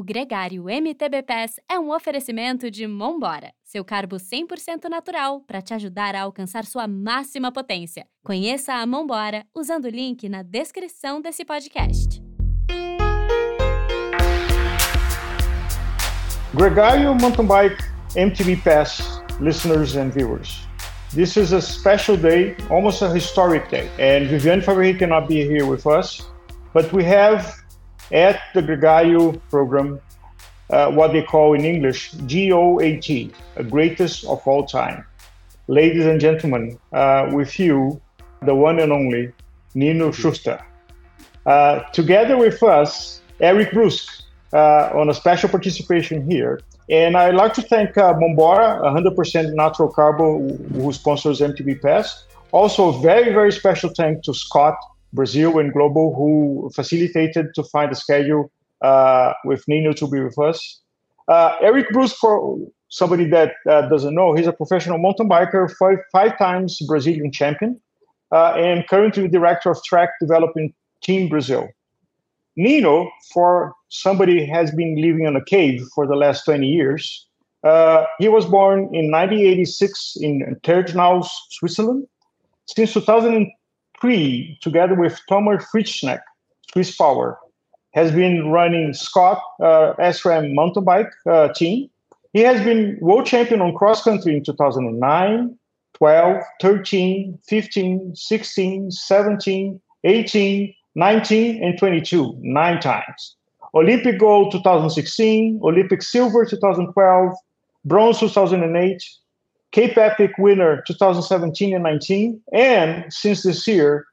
O 0.00 0.02
Gregário 0.02 0.64
MTB 0.66 1.22
Pass 1.24 1.60
é 1.70 1.78
um 1.78 1.94
oferecimento 1.94 2.70
de 2.70 2.86
Mombora, 2.86 3.52
seu 3.62 3.84
carbo 3.84 4.16
100% 4.16 4.88
natural 4.88 5.42
para 5.42 5.60
te 5.60 5.74
ajudar 5.74 6.14
a 6.14 6.22
alcançar 6.22 6.64
sua 6.64 6.88
máxima 6.88 7.52
potência. 7.52 8.06
Conheça 8.24 8.72
a 8.72 8.86
Mombora 8.86 9.44
usando 9.54 9.84
o 9.84 9.90
link 9.90 10.26
na 10.26 10.42
descrição 10.42 11.20
desse 11.20 11.44
podcast. 11.44 12.22
Gregário 16.54 17.14
Mountain 17.20 17.46
Bike 17.46 17.84
MTB 18.16 18.56
Pass 18.64 19.22
listeners 19.38 19.96
and 19.96 20.12
viewers. 20.12 20.66
This 21.14 21.36
is 21.36 21.52
a 21.52 21.60
special 21.60 22.16
day, 22.16 22.56
almost 22.70 23.02
a 23.02 23.12
historic 23.12 23.68
day, 23.68 23.90
and 23.98 24.30
Viviane 24.30 24.62
Fabri 24.62 24.98
cannot 24.98 25.28
be 25.28 25.46
here 25.46 25.66
with 25.66 25.86
us, 25.86 26.26
but 26.72 26.90
we 26.90 27.04
have 27.04 27.59
at 28.12 28.40
the 28.54 28.62
Gregário 28.62 29.40
program 29.50 30.00
uh, 30.70 30.90
what 30.90 31.12
they 31.12 31.22
call 31.22 31.54
in 31.54 31.64
English 31.64 32.12
GOAT, 32.12 33.32
a 33.56 33.64
greatest 33.64 34.24
of 34.24 34.46
all 34.46 34.64
time. 34.66 35.04
Ladies 35.66 36.06
and 36.06 36.20
gentlemen, 36.20 36.78
uh, 36.92 37.28
with 37.32 37.58
you, 37.58 38.00
the 38.42 38.54
one 38.54 38.78
and 38.78 38.92
only 38.92 39.32
Nino 39.74 40.10
Schurter. 40.10 40.62
Uh, 41.46 41.80
together 41.92 42.36
with 42.36 42.62
us, 42.62 43.20
Eric 43.40 43.70
Bruske 43.70 44.22
uh, 44.52 44.90
on 44.94 45.10
a 45.10 45.14
special 45.14 45.48
participation 45.48 46.28
here. 46.30 46.60
And 46.88 47.16
I'd 47.16 47.34
like 47.34 47.54
to 47.54 47.62
thank 47.62 47.96
uh, 47.96 48.14
Mombora, 48.14 48.82
100% 48.82 49.54
natural 49.54 49.88
carbo, 49.88 50.40
who 50.72 50.92
sponsors 50.92 51.40
MTB 51.40 51.80
Pass. 51.80 52.24
Also, 52.52 52.90
very, 52.90 53.32
very 53.32 53.52
special 53.52 53.90
thank 53.90 54.24
to 54.24 54.34
Scott 54.34 54.76
Brazil 55.12 55.58
and 55.58 55.72
Global, 55.72 56.14
who 56.14 56.70
facilitated 56.74 57.54
to 57.54 57.62
find 57.64 57.90
a 57.90 57.94
schedule 57.94 58.50
uh, 58.82 59.32
with 59.44 59.66
Nino 59.68 59.92
to 59.92 60.08
be 60.08 60.20
with 60.20 60.38
us. 60.38 60.80
Uh, 61.28 61.54
Eric 61.60 61.88
Bruske, 61.90 62.16
for 62.16 62.58
somebody 62.88 63.24
that 63.26 63.54
uh, 63.68 63.82
doesn't 63.88 64.14
know, 64.14 64.34
he's 64.34 64.46
a 64.46 64.52
professional 64.52 64.98
mountain 64.98 65.28
biker, 65.28 65.70
five, 65.78 65.98
five 66.12 66.38
times 66.38 66.78
Brazilian 66.86 67.30
champion, 67.30 67.80
uh, 68.32 68.54
and 68.56 68.86
currently 68.88 69.28
director 69.28 69.70
of 69.70 69.82
track 69.84 70.10
development 70.20 70.74
Team 71.02 71.28
Brazil. 71.28 71.68
Nino, 72.56 73.10
for 73.32 73.74
somebody 73.88 74.44
has 74.44 74.70
been 74.72 74.96
living 74.96 75.24
in 75.24 75.36
a 75.36 75.44
cave 75.44 75.86
for 75.94 76.06
the 76.06 76.16
last 76.16 76.44
20 76.44 76.66
years, 76.66 77.26
uh, 77.62 78.04
he 78.18 78.28
was 78.28 78.46
born 78.46 78.80
in 78.94 79.10
1986 79.10 80.16
in 80.20 80.56
Tersnaus, 80.62 81.28
Switzerland. 81.50 82.06
Since 82.66 82.94
2000, 82.94 83.50
Cree, 84.00 84.58
together 84.62 84.94
with 84.94 85.20
Thomas 85.28 85.64
Frischknecht, 85.70 86.22
Swiss 86.72 86.96
Power, 86.96 87.38
has 87.92 88.12
been 88.12 88.50
running 88.50 88.94
Scott 88.94 89.42
uh, 89.62 89.94
SRAM 89.98 90.54
mountain 90.54 90.84
bike 90.84 91.10
uh, 91.28 91.48
team. 91.54 91.90
He 92.32 92.40
has 92.40 92.62
been 92.62 92.96
world 93.00 93.26
champion 93.26 93.60
on 93.60 93.74
cross 93.74 94.02
country 94.02 94.36
in 94.36 94.44
2009, 94.44 95.58
12, 95.94 96.42
13, 96.62 97.38
15, 97.46 98.14
16, 98.14 98.90
17, 98.90 99.80
18, 100.04 100.74
19, 100.94 101.64
and 101.64 101.78
22, 101.78 102.36
nine 102.40 102.80
times. 102.80 103.36
Olympic 103.74 104.18
gold 104.18 104.52
2016, 104.52 105.60
Olympic 105.62 106.02
silver 106.02 106.44
2012, 106.44 107.32
bronze 107.84 108.18
2008, 108.18 109.02
Cape 109.72 109.96
Epic 109.96 110.32
winner 110.38 110.82
2017 110.86 111.74
and 111.74 111.84
19, 111.84 112.40
and 112.52 113.12
since 113.12 113.44
this 113.44 113.66
year, 113.66 114.06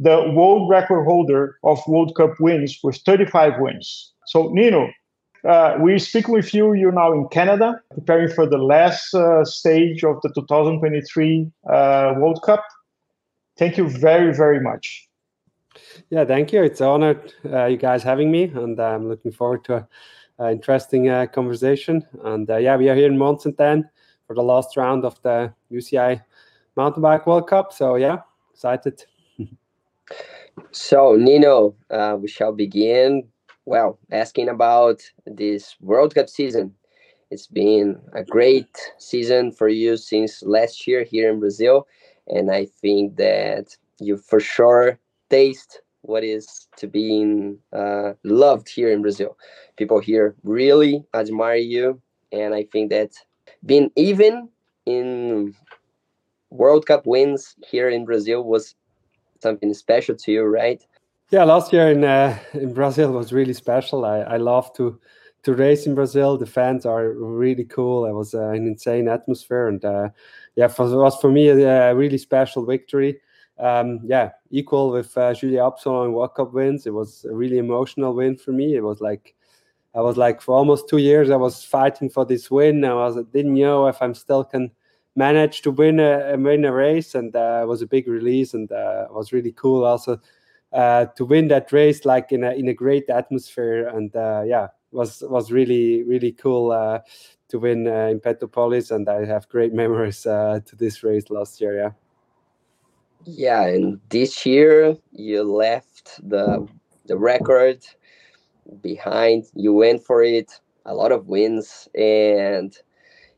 the 0.00 0.30
world 0.30 0.70
record 0.70 1.04
holder 1.04 1.58
of 1.64 1.78
World 1.86 2.14
Cup 2.16 2.34
wins 2.40 2.78
with 2.82 2.96
35 3.04 3.54
wins. 3.58 4.12
So, 4.26 4.48
Nino, 4.50 4.88
uh, 5.46 5.76
we 5.80 5.98
speak 5.98 6.28
with 6.28 6.54
you. 6.54 6.72
You're 6.72 6.92
now 6.92 7.12
in 7.12 7.28
Canada, 7.28 7.80
preparing 7.92 8.32
for 8.32 8.46
the 8.46 8.58
last 8.58 9.14
uh, 9.14 9.44
stage 9.44 10.04
of 10.04 10.20
the 10.22 10.32
2023 10.34 11.50
uh, 11.68 12.14
World 12.16 12.40
Cup. 12.44 12.64
Thank 13.58 13.76
you 13.76 13.88
very, 13.88 14.34
very 14.34 14.60
much. 14.60 15.06
Yeah, 16.10 16.24
thank 16.24 16.52
you. 16.52 16.62
It's 16.62 16.80
an 16.80 16.86
honor 16.86 17.22
uh, 17.44 17.66
you 17.66 17.76
guys 17.76 18.02
having 18.02 18.30
me, 18.30 18.44
and 18.44 18.80
I'm 18.80 19.08
looking 19.08 19.32
forward 19.32 19.64
to 19.64 19.86
an 20.38 20.52
interesting 20.52 21.08
uh, 21.08 21.26
conversation. 21.26 22.06
And 22.24 22.48
uh, 22.48 22.56
yeah, 22.56 22.76
we 22.76 22.88
are 22.88 22.94
here 22.94 23.08
in 23.08 23.18
Monson 23.18 23.54
for 24.28 24.34
the 24.34 24.42
last 24.42 24.76
round 24.76 25.04
of 25.04 25.20
the 25.22 25.52
UCI 25.72 26.22
Mountain 26.76 27.02
Bike 27.02 27.26
World 27.26 27.48
Cup. 27.48 27.72
So 27.72 27.96
yeah, 27.96 28.18
excited. 28.52 29.02
so 30.70 31.16
Nino, 31.16 31.74
uh, 31.90 32.16
we 32.20 32.28
shall 32.28 32.52
begin. 32.52 33.26
Well, 33.64 33.98
asking 34.12 34.48
about 34.48 35.02
this 35.26 35.76
World 35.80 36.14
Cup 36.14 36.28
season. 36.28 36.74
It's 37.30 37.46
been 37.46 38.00
a 38.14 38.24
great 38.24 38.74
season 38.98 39.52
for 39.52 39.68
you 39.68 39.96
since 39.98 40.42
last 40.42 40.86
year 40.86 41.04
here 41.04 41.30
in 41.30 41.40
Brazil, 41.40 41.86
and 42.26 42.50
I 42.50 42.66
think 42.66 43.16
that 43.16 43.76
you 43.98 44.16
for 44.16 44.40
sure 44.40 44.98
taste 45.28 45.82
what 46.02 46.24
is 46.24 46.68
to 46.76 46.86
being 46.86 47.58
uh, 47.74 48.12
loved 48.24 48.68
here 48.68 48.90
in 48.90 49.02
Brazil. 49.02 49.36
People 49.76 49.98
here 49.98 50.34
really 50.42 51.04
admire 51.12 51.56
you, 51.56 52.00
and 52.32 52.54
I 52.54 52.64
think 52.64 52.90
that 52.90 53.12
being 53.64 53.90
even 53.96 54.48
in 54.86 55.54
World 56.50 56.86
Cup 56.86 57.06
wins 57.06 57.54
here 57.66 57.88
in 57.88 58.04
Brazil 58.04 58.44
was 58.44 58.74
something 59.40 59.72
special 59.74 60.16
to 60.16 60.32
you, 60.32 60.42
right? 60.44 60.84
Yeah, 61.30 61.44
last 61.44 61.72
year 61.72 61.90
in 61.90 62.04
uh, 62.04 62.38
in 62.54 62.72
Brazil 62.72 63.12
was 63.12 63.32
really 63.32 63.52
special. 63.52 64.04
I, 64.04 64.20
I 64.20 64.36
love 64.38 64.72
to 64.74 64.98
to 65.42 65.54
race 65.54 65.86
in 65.86 65.94
Brazil. 65.94 66.38
The 66.38 66.46
fans 66.46 66.86
are 66.86 67.10
really 67.10 67.64
cool. 67.64 68.06
It 68.06 68.12
was 68.12 68.34
uh, 68.34 68.48
an 68.48 68.66
insane 68.66 69.08
atmosphere, 69.08 69.68
and 69.68 69.84
uh, 69.84 70.08
yeah, 70.56 70.68
for, 70.68 70.86
it 70.86 70.96
was 70.96 71.20
for 71.20 71.30
me 71.30 71.48
a, 71.48 71.90
a 71.90 71.94
really 71.94 72.18
special 72.18 72.64
victory. 72.64 73.20
Um, 73.58 74.00
yeah, 74.04 74.30
equal 74.50 74.90
with 74.90 75.16
uh, 75.18 75.34
Julien 75.34 75.64
Absalon 75.64 76.06
and 76.06 76.14
World 76.14 76.34
Cup 76.34 76.52
wins. 76.52 76.86
It 76.86 76.94
was 76.94 77.24
a 77.24 77.34
really 77.34 77.58
emotional 77.58 78.14
win 78.14 78.36
for 78.36 78.52
me. 78.52 78.76
It 78.76 78.82
was 78.82 79.00
like 79.00 79.34
I 79.94 80.00
was 80.00 80.16
like 80.16 80.40
for 80.40 80.54
almost 80.54 80.88
two 80.88 80.98
years 80.98 81.30
I 81.30 81.36
was 81.36 81.64
fighting 81.64 82.10
for 82.10 82.24
this 82.24 82.50
win. 82.50 82.84
I 82.84 82.94
was 82.94 83.16
didn't 83.32 83.54
know 83.54 83.86
if 83.86 84.00
I'm 84.00 84.14
still 84.14 84.44
can 84.44 84.70
manage 85.16 85.62
to 85.62 85.70
win 85.70 85.98
a 85.98 86.36
win 86.36 86.64
a 86.64 86.72
race, 86.72 87.14
and 87.14 87.34
uh, 87.34 87.60
it 87.62 87.66
was 87.66 87.82
a 87.82 87.86
big 87.86 88.06
release 88.06 88.54
and 88.54 88.70
uh, 88.70 89.06
it 89.08 89.14
was 89.14 89.32
really 89.32 89.52
cool 89.52 89.84
also 89.84 90.20
uh, 90.72 91.06
to 91.16 91.24
win 91.24 91.48
that 91.48 91.72
race 91.72 92.04
like 92.04 92.30
in 92.32 92.44
a 92.44 92.52
in 92.52 92.68
a 92.68 92.74
great 92.74 93.08
atmosphere 93.08 93.88
and 93.88 94.14
uh, 94.14 94.42
yeah 94.46 94.68
was 94.92 95.22
was 95.28 95.50
really 95.50 96.02
really 96.04 96.32
cool 96.32 96.70
uh, 96.70 97.00
to 97.48 97.58
win 97.58 97.88
uh, 97.88 98.08
in 98.12 98.20
Petropolis 98.20 98.90
and 98.90 99.08
I 99.08 99.24
have 99.24 99.48
great 99.48 99.72
memories 99.82 100.22
to 100.22 100.62
this 100.78 101.02
race 101.02 101.30
last 101.30 101.60
year. 101.60 101.76
Yeah. 101.76 101.90
Yeah, 103.24 103.66
and 103.66 104.00
this 104.08 104.46
year 104.46 104.96
you 105.12 105.42
left 105.42 106.20
the 106.28 106.66
the 107.06 107.16
record 107.16 107.84
behind. 108.82 109.46
You 109.54 109.72
went 109.72 110.04
for 110.04 110.22
it, 110.22 110.60
a 110.86 110.94
lot 110.94 111.12
of 111.12 111.26
wins, 111.28 111.88
and 111.94 112.76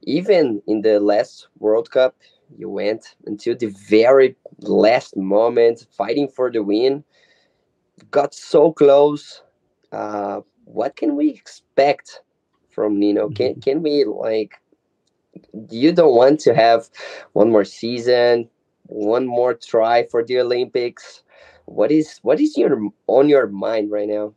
even 0.03 0.63
in 0.67 0.83
the 0.83 1.01
last 1.01 1.49
World 1.59 1.91
Cup, 1.91 2.17
you 2.57 2.69
went 2.69 3.15
until 3.27 3.57
the 3.57 3.75
very 3.89 4.37
last 4.61 5.17
moment, 5.17 5.87
fighting 5.97 6.29
for 6.29 6.51
the 6.51 6.63
win. 6.63 7.05
Got 8.11 8.35
so 8.35 8.73
close. 8.73 9.43
Uh, 9.93 10.41
what 10.65 10.97
can 10.97 11.17
we 11.17 11.29
expect 11.31 12.23
from 12.71 12.99
Nino? 12.99 13.29
Can 13.29 13.53
mm-hmm. 13.53 13.61
can 13.61 13.83
we 13.83 14.05
like? 14.05 14.55
You 15.71 15.93
don't 15.93 16.15
want 16.15 16.41
to 16.41 16.55
have 16.55 16.89
one 17.33 17.51
more 17.51 17.65
season, 17.65 18.49
one 18.87 19.27
more 19.27 19.55
try 19.55 20.07
for 20.07 20.25
the 20.25 20.41
Olympics. 20.41 21.23
What 21.67 21.93
is 21.93 22.19
what 22.23 22.41
is 22.41 22.57
your 22.57 22.81
on 23.07 23.29
your 23.29 23.49
mind 23.49 23.91
right 23.91 24.09
now? 24.09 24.35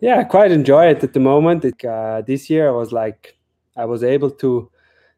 Yeah, 0.00 0.18
I 0.18 0.24
quite 0.24 0.52
enjoy 0.52 0.86
it 0.86 1.02
at 1.02 1.14
the 1.14 1.20
moment. 1.20 1.64
It, 1.64 1.84
uh, 1.84 2.22
this 2.26 2.50
year 2.50 2.68
I 2.68 2.72
was 2.72 2.92
like, 2.92 3.36
I 3.76 3.84
was 3.86 4.02
able 4.02 4.30
to, 4.32 4.70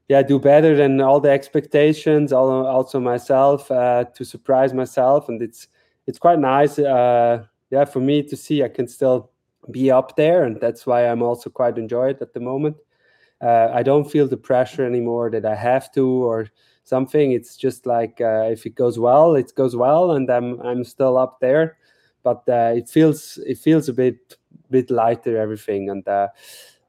yeah, 0.09 0.23
do 0.23 0.39
better 0.39 0.77
than 0.77 1.01
all 1.01 1.21
the 1.21 1.31
expectations. 1.31 2.33
Also 2.33 3.01
myself 3.01 3.71
uh, 3.71 4.05
to 4.15 4.25
surprise 4.25 4.73
myself, 4.73 5.29
and 5.29 5.43
it's 5.43 5.69
it's 6.07 6.19
quite 6.19 6.39
nice. 6.39 6.79
Uh, 6.79 7.45
yeah, 7.71 7.85
for 7.85 8.01
me 8.01 8.23
to 8.23 8.37
see 8.37 8.63
I 8.63 8.69
can 8.69 8.89
still 8.89 9.31
be 9.71 9.91
up 9.91 10.17
there, 10.17 10.45
and 10.45 10.61
that's 10.61 10.87
why 10.87 11.07
I'm 11.07 11.23
also 11.23 11.51
quite 11.51 11.77
enjoy 11.77 12.11
it 12.11 12.23
at 12.23 12.33
the 12.33 12.41
moment. 12.41 12.77
Uh, 13.41 13.69
I 13.73 13.83
don't 13.83 14.11
feel 14.11 14.27
the 14.27 14.37
pressure 14.37 14.85
anymore 14.87 15.31
that 15.31 15.45
I 15.45 15.55
have 15.55 15.93
to 15.93 16.07
or 16.09 16.49
something. 16.85 17.33
It's 17.33 17.57
just 17.57 17.87
like 17.87 18.21
uh, 18.21 18.49
if 18.51 18.65
it 18.65 18.75
goes 18.75 18.99
well, 18.99 19.35
it 19.35 19.53
goes 19.55 19.77
well, 19.77 20.13
and 20.13 20.31
I'm 20.31 20.61
I'm 20.63 20.85
still 20.85 21.19
up 21.19 21.41
there. 21.41 21.77
But 22.29 22.43
uh, 22.53 22.73
it 22.75 22.89
feels 22.89 23.39
it 23.47 23.59
feels 23.59 23.89
a 23.89 23.93
bit 23.93 24.37
bit 24.71 24.91
lighter 24.91 25.39
everything 25.39 25.89
and 25.91 26.07
uh, 26.07 26.29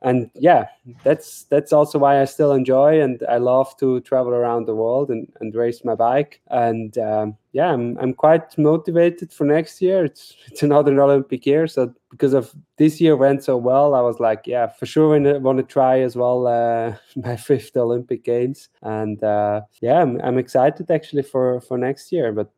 and 0.02 0.30
yeah, 0.34 0.68
that's 1.04 1.44
that's 1.44 1.74
also 1.74 2.00
why 2.00 2.22
I 2.22 2.26
still 2.26 2.54
enjoy 2.54 3.02
and 3.02 3.22
I 3.28 3.38
love 3.38 3.76
to 3.80 4.00
travel 4.02 4.34
around 4.34 4.66
the 4.66 4.76
world 4.76 5.10
and, 5.10 5.28
and 5.42 5.54
race 5.54 5.84
my 5.84 5.96
bike. 5.96 6.40
And 6.48 6.98
um, 6.98 7.36
yeah, 7.52 7.74
I'm 7.74 7.98
I'm 7.98 8.14
quite 8.14 8.58
motivated 8.58 9.34
for 9.34 9.44
next 9.44 9.82
year. 9.82 10.06
It's 10.06 10.36
it's 10.48 10.64
another 10.64 11.00
Olympic 11.02 11.46
year, 11.46 11.68
so 11.68 11.94
because 12.12 12.34
of 12.34 12.54
this 12.78 13.02
year 13.02 13.18
went 13.18 13.44
so 13.44 13.58
well, 13.58 13.94
I 13.94 14.00
was 14.02 14.22
like, 14.22 14.48
yeah, 14.48 14.68
for 14.68 14.86
sure, 14.86 15.16
I 15.16 15.38
want 15.38 15.58
to 15.58 15.64
try 15.64 16.00
as 16.00 16.16
well 16.16 16.48
uh, 16.48 16.96
my 17.18 17.36
fifth 17.36 17.76
Olympic 17.76 18.24
Games. 18.24 18.70
And 18.82 19.22
uh, 19.22 19.62
yeah, 19.82 20.02
I'm, 20.02 20.22
I'm 20.22 20.38
excited 20.38 20.90
actually 20.90 21.24
for 21.24 21.60
for 21.62 21.78
next 21.78 22.12
year, 22.12 22.32
but. 22.32 22.50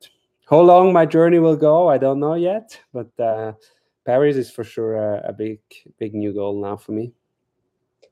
How 0.52 0.60
long 0.60 0.92
my 0.92 1.06
journey 1.06 1.40
will 1.40 1.56
go, 1.56 1.88
I 1.88 1.98
don't 1.98 2.20
know 2.20 2.34
yet, 2.34 2.78
but 2.92 3.08
uh, 3.18 3.54
Paris 4.06 4.36
is 4.36 4.52
for 4.52 4.66
sure 4.66 4.98
a, 4.98 5.30
a, 5.30 5.32
big, 5.32 5.60
big 5.98 6.14
new 6.14 6.34
goal 6.34 6.62
now 6.62 6.76
for 6.76 6.92
me. 6.92 7.14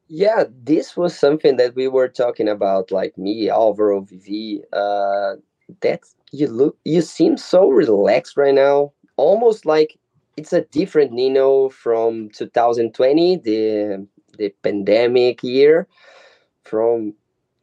Yeah, 0.08 0.46
this 0.50 0.96
was 0.96 1.20
something 1.20 1.58
that 1.58 1.76
we 1.76 1.90
were 1.90 2.08
talking 2.08 2.48
about, 2.48 2.92
like 2.92 3.18
me, 3.18 3.50
Alvaro, 3.50 4.00
Vivi. 4.00 4.62
Uh, 4.72 5.34
that 5.82 6.04
you 6.32 6.48
look, 6.48 6.78
you 6.86 7.02
seem 7.02 7.36
so 7.36 7.68
relaxed 7.68 8.38
right 8.38 8.56
now, 8.56 8.94
almost 9.18 9.66
like 9.66 10.00
it's 10.38 10.54
a 10.54 10.62
different 10.62 11.12
Nino 11.12 11.68
from 11.68 12.30
2020, 12.30 13.36
the 13.36 14.08
the 14.38 14.50
pandemic 14.64 15.44
year, 15.44 15.90
from 16.64 17.14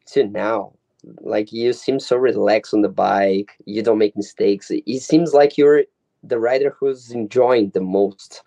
to 0.09 0.25
now. 0.25 0.76
Like 1.21 1.53
you 1.53 1.73
seem 1.73 2.01
so 2.01 2.17
relaxed 2.17 2.75
on 2.75 2.83
the 2.83 2.89
bike. 2.89 3.57
You 3.65 3.83
don't 3.83 3.99
make 3.99 4.17
mistakes. 4.17 4.71
It 4.71 5.03
seems 5.03 5.33
like 5.33 5.57
you're 5.57 5.85
the 6.23 6.39
rider 6.39 6.75
who's 6.79 7.11
enjoying 7.11 7.71
the 7.71 7.81
most. 7.81 8.43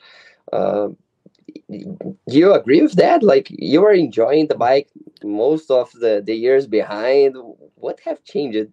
Uh, 0.51 0.89
you 1.67 2.53
agree 2.53 2.81
with 2.81 2.93
that 2.93 3.23
like 3.23 3.47
you 3.49 3.83
are 3.83 3.93
enjoying 3.93 4.47
the 4.47 4.55
bike 4.55 4.89
most 5.23 5.69
of 5.71 5.91
the 5.93 6.21
the 6.25 6.33
years 6.33 6.67
behind 6.67 7.35
what 7.75 7.99
have 8.01 8.23
changed 8.23 8.71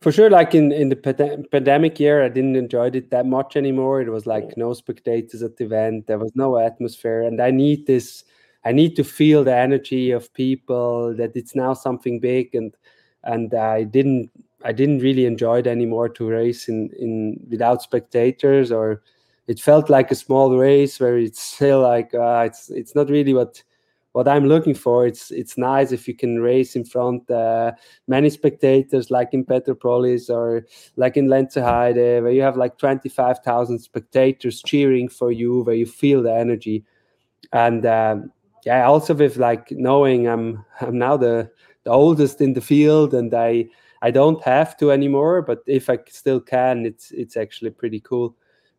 for 0.00 0.12
sure 0.12 0.30
like 0.30 0.54
in 0.54 0.72
in 0.72 0.88
the 0.88 1.46
pandemic 1.50 1.98
year 1.98 2.24
i 2.24 2.28
didn't 2.28 2.56
enjoy 2.56 2.86
it 2.88 3.10
that 3.10 3.26
much 3.26 3.56
anymore 3.56 4.00
it 4.00 4.10
was 4.10 4.26
like 4.26 4.56
no 4.56 4.72
spectators 4.72 5.42
at 5.42 5.56
the 5.56 5.64
event 5.64 6.06
there 6.06 6.18
was 6.18 6.32
no 6.34 6.58
atmosphere 6.58 7.22
and 7.22 7.40
i 7.40 7.50
need 7.50 7.86
this 7.86 8.24
i 8.66 8.72
need 8.72 8.96
to 8.96 9.04
feel 9.04 9.44
the 9.44 9.54
energy 9.54 10.10
of 10.10 10.32
people 10.34 11.14
that 11.14 11.32
it's 11.34 11.54
now 11.54 11.72
something 11.72 12.20
big 12.20 12.54
and 12.54 12.76
and 13.24 13.54
i 13.54 13.84
didn't 13.84 14.30
i 14.64 14.72
didn't 14.72 14.98
really 14.98 15.26
enjoy 15.26 15.58
it 15.58 15.66
anymore 15.66 16.08
to 16.08 16.28
race 16.28 16.68
in 16.68 16.90
in 16.98 17.40
without 17.50 17.82
spectators 17.82 18.70
or 18.72 19.02
it 19.46 19.60
felt 19.60 19.88
like 19.88 20.10
a 20.10 20.14
small 20.14 20.56
race 20.56 20.98
where 20.98 21.18
it's 21.18 21.40
still 21.40 21.80
like 21.80 22.12
uh, 22.14 22.42
it's 22.46 22.70
it's 22.70 22.94
not 22.94 23.08
really 23.08 23.32
what 23.32 23.62
what 24.16 24.26
I'm 24.26 24.46
looking 24.46 24.74
for. 24.74 25.06
It's 25.06 25.30
it's 25.30 25.58
nice 25.58 25.92
if 25.92 26.08
you 26.08 26.14
can 26.14 26.40
race 26.40 26.74
in 26.74 26.84
front 26.84 27.30
uh, 27.30 27.72
many 28.08 28.30
spectators, 28.30 29.10
like 29.10 29.28
in 29.32 29.44
Petropolis 29.44 30.30
or 30.30 30.64
like 30.96 31.16
in 31.16 31.28
Lenzerheide, 31.28 32.22
where 32.22 32.32
you 32.32 32.42
have 32.42 32.56
like 32.56 32.78
twenty 32.78 33.08
five 33.08 33.40
thousand 33.40 33.78
spectators 33.80 34.62
cheering 34.62 35.08
for 35.08 35.30
you, 35.30 35.62
where 35.62 35.76
you 35.76 35.86
feel 35.86 36.22
the 36.22 36.32
energy, 36.34 36.84
and 37.52 37.84
um, 37.86 38.32
yeah, 38.66 38.86
also 38.86 39.14
with 39.14 39.38
like 39.38 39.70
knowing 39.70 40.28
I'm 40.28 40.64
I'm 40.82 40.98
now 40.98 41.16
the 41.16 41.50
the 41.84 41.90
oldest 41.90 42.40
in 42.42 42.52
the 42.52 42.60
field, 42.60 43.14
and 43.14 43.32
I 43.32 43.68
I 44.02 44.10
don't 44.10 44.42
have 44.44 44.76
to 44.78 44.92
anymore, 44.92 45.40
but 45.42 45.62
if 45.66 45.88
I 45.88 45.98
still 46.08 46.40
can, 46.40 46.84
it's 46.84 47.10
it's 47.12 47.36
actually 47.36 47.70
pretty 47.70 48.00
cool 48.00 48.36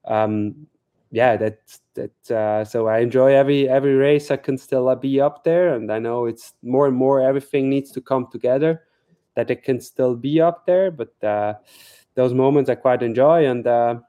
um, 0.08 0.68
yeah, 1.12 1.38
that 1.38 1.60
that 1.94 2.32
uh, 2.32 2.66
so 2.66 2.88
I 2.88 3.00
enjoy 3.00 3.34
every 3.34 3.70
every 3.70 3.96
race. 3.96 4.30
I 4.30 4.38
can 4.38 4.58
still 4.58 4.90
uh, 4.90 4.96
be 4.96 5.22
up 5.22 5.44
there, 5.44 5.74
and 5.76 5.92
I 5.92 6.00
know 6.00 6.26
it's 6.26 6.54
more 6.64 6.88
and 6.88 6.96
more. 6.96 7.22
Everything 7.22 7.70
needs 7.70 7.92
to 7.92 8.02
come 8.02 8.28
together 8.32 8.84
that 9.36 9.50
it 9.50 9.64
can 9.64 9.80
still 9.80 10.16
be 10.16 10.42
up 10.42 10.66
there. 10.66 10.92
But 10.92 11.24
uh, 11.24 11.54
those 12.16 12.34
moments 12.34 12.70
I 12.70 12.76
quite 12.76 13.04
enjoy, 13.04 13.46
and 13.46 13.66
uh, 13.66 14.00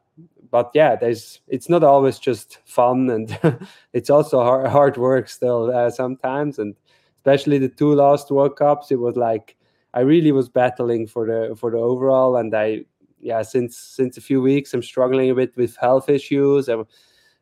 but 0.50 0.70
yeah, 0.74 0.96
there's 0.96 1.40
it's 1.48 1.68
not 1.68 1.84
always 1.84 2.18
just 2.18 2.58
fun, 2.64 3.10
and 3.10 3.38
it's 3.92 4.10
also 4.10 4.42
hard, 4.42 4.66
hard 4.68 4.96
work 4.96 5.28
still 5.28 5.74
uh, 5.74 5.90
sometimes, 5.90 6.58
and 6.58 6.74
especially 7.18 7.58
the 7.58 7.68
two 7.68 7.94
last 7.94 8.30
World 8.30 8.56
Cups, 8.56 8.90
it 8.90 9.00
was 9.00 9.16
like 9.16 9.56
I 9.94 10.00
really 10.00 10.32
was 10.32 10.48
battling 10.48 11.06
for 11.06 11.26
the 11.26 11.56
for 11.56 11.70
the 11.70 11.78
overall, 11.78 12.36
and 12.36 12.54
I 12.54 12.84
yeah, 13.20 13.42
since 13.42 13.76
since 13.76 14.16
a 14.16 14.20
few 14.20 14.40
weeks, 14.40 14.74
I'm 14.74 14.82
struggling 14.82 15.30
a 15.30 15.34
bit 15.34 15.56
with 15.56 15.76
health 15.76 16.08
issues. 16.08 16.68
I 16.68 16.76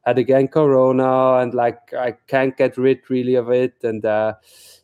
had 0.04 0.18
again 0.18 0.48
Corona, 0.48 1.38
and 1.38 1.52
like 1.52 1.92
I 1.92 2.12
can't 2.28 2.56
get 2.56 2.78
rid 2.78 3.00
really 3.10 3.34
of 3.34 3.50
it. 3.50 3.74
And 3.82 4.04
uh, 4.04 4.34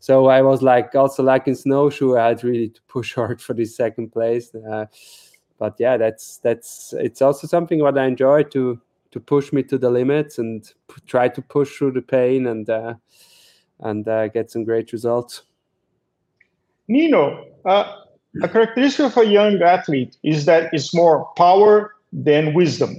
so 0.01 0.27
I 0.27 0.43
was 0.43 0.63
like, 0.63 0.95
also 0.95 1.23
like 1.23 1.47
in 1.47 1.55
snowshoe, 1.55 2.17
I 2.17 2.29
had 2.29 2.45
really 2.45 2.69
to 2.71 2.81
push 2.89 3.15
hard 3.17 3.41
for 3.41 3.55
this 3.55 3.77
second 3.77 4.13
place. 4.13 4.53
Uh, 4.55 4.87
but 5.63 5.77
yeah, 5.79 5.97
that's 5.97 6.39
that's 6.39 6.93
it's 6.99 7.23
also 7.23 7.47
something 7.47 7.79
what 7.79 7.97
I 7.97 8.07
enjoy 8.07 8.43
to 8.55 8.81
to 9.13 9.21
push 9.21 9.53
me 9.53 9.63
to 9.63 9.79
the 9.79 9.91
limits 9.91 10.37
and 10.37 10.61
p- 10.89 11.01
try 11.07 11.29
to 11.29 11.41
push 11.41 11.77
through 11.77 11.93
the 11.93 12.03
pain 12.03 12.49
and 12.49 12.69
uh, 12.69 12.95
and 13.79 14.09
uh, 14.09 14.27
get 14.27 14.51
some 14.51 14.65
great 14.65 14.93
results. 14.93 15.43
Nino, 16.89 17.47
uh, 17.65 17.95
a 18.43 18.49
characteristic 18.49 19.07
of 19.07 19.17
a 19.17 19.25
young 19.25 19.63
athlete 19.63 20.17
is 20.25 20.47
that 20.47 20.69
it's 20.73 20.93
more 20.93 21.31
power 21.37 21.95
than 22.13 22.55
wisdom. 22.55 22.97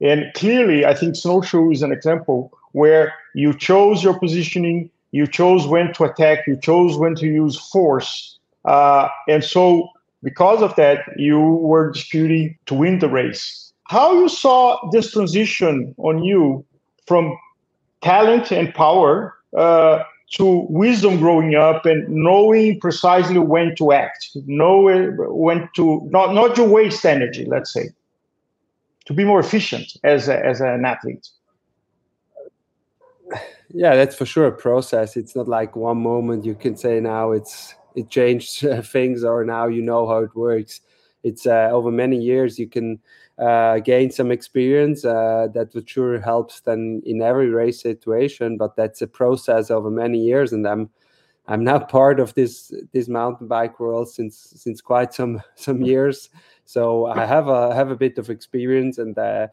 And 0.00 0.26
clearly, 0.34 0.86
I 0.86 0.94
think 0.94 1.16
snowshoe 1.16 1.72
is 1.72 1.82
an 1.82 1.90
example 1.90 2.52
where 2.70 3.12
you 3.34 3.52
chose 3.52 4.04
your 4.04 4.16
positioning, 4.16 4.90
you 5.10 5.26
chose 5.26 5.66
when 5.66 5.92
to 5.94 6.04
attack, 6.04 6.46
you 6.46 6.56
chose 6.56 6.96
when 6.96 7.16
to 7.16 7.26
use 7.26 7.58
force. 7.58 8.38
Uh, 8.64 9.08
and 9.26 9.42
so, 9.42 9.88
because 10.22 10.62
of 10.62 10.74
that, 10.76 11.00
you 11.16 11.40
were 11.40 11.90
disputing 11.90 12.56
to 12.66 12.74
win 12.74 12.98
the 12.98 13.08
race. 13.08 13.72
How 13.84 14.12
you 14.12 14.28
saw 14.28 14.78
this 14.90 15.12
transition 15.12 15.94
on 15.98 16.22
you 16.22 16.64
from 17.06 17.36
talent 18.02 18.52
and 18.52 18.72
power 18.74 19.34
uh, 19.56 20.04
to 20.32 20.66
wisdom 20.68 21.18
growing 21.18 21.54
up 21.56 21.86
and 21.86 22.08
knowing 22.08 22.78
precisely 22.78 23.38
when 23.38 23.74
to 23.76 23.92
act, 23.92 24.28
know 24.46 24.82
when 25.28 25.68
to 25.74 26.08
not 26.10 26.34
not 26.34 26.54
to 26.54 26.64
waste 26.64 27.04
energy, 27.04 27.46
let's 27.46 27.72
say, 27.72 27.88
to 29.06 29.12
be 29.12 29.24
more 29.24 29.40
efficient 29.40 29.96
as 30.04 30.28
a, 30.28 30.44
as 30.44 30.60
an 30.60 30.84
athlete. 30.84 31.28
Yeah, 33.72 33.96
that's 33.96 34.16
for 34.16 34.26
sure 34.26 34.46
a 34.46 34.52
process. 34.52 35.16
It's 35.16 35.34
not 35.34 35.48
like 35.48 35.76
one 35.76 35.98
moment 35.98 36.44
you 36.44 36.54
can 36.54 36.76
say 36.76 37.00
now 37.00 37.32
it's 37.32 37.74
it 37.94 38.10
changed 38.10 38.66
things 38.84 39.24
or 39.24 39.44
now 39.44 39.66
you 39.66 39.82
know 39.82 40.06
how 40.06 40.18
it 40.18 40.34
works. 40.34 40.80
It's 41.22 41.46
uh, 41.46 41.68
over 41.70 41.90
many 41.90 42.18
years 42.18 42.58
you 42.58 42.66
can 42.66 42.98
uh, 43.40 43.78
gain 43.78 44.10
some 44.10 44.30
experience 44.30 45.04
uh, 45.04 45.48
that 45.54 45.74
would 45.74 45.88
sure 45.88 46.20
helps 46.20 46.60
then 46.60 47.02
in 47.06 47.22
every 47.22 47.48
race 47.48 47.80
situation 47.80 48.58
but 48.58 48.76
that's 48.76 49.00
a 49.00 49.06
process 49.06 49.70
over 49.70 49.90
many 49.90 50.18
years 50.18 50.52
and 50.52 50.66
i'm 50.68 50.90
i'm 51.46 51.64
now 51.64 51.78
part 51.96 52.20
of 52.20 52.34
this 52.34 52.70
this 52.92 53.08
mountain 53.08 53.48
bike 53.48 53.80
world 53.80 54.10
since 54.10 54.52
since 54.56 54.82
quite 54.82 55.14
some 55.14 55.40
some 55.54 55.80
years 55.80 56.28
so 56.66 57.06
i 57.06 57.24
have 57.24 57.48
a 57.48 57.74
have 57.74 57.90
a 57.90 57.96
bit 57.96 58.18
of 58.18 58.28
experience 58.28 58.98
and 58.98 59.18
uh, 59.18 59.46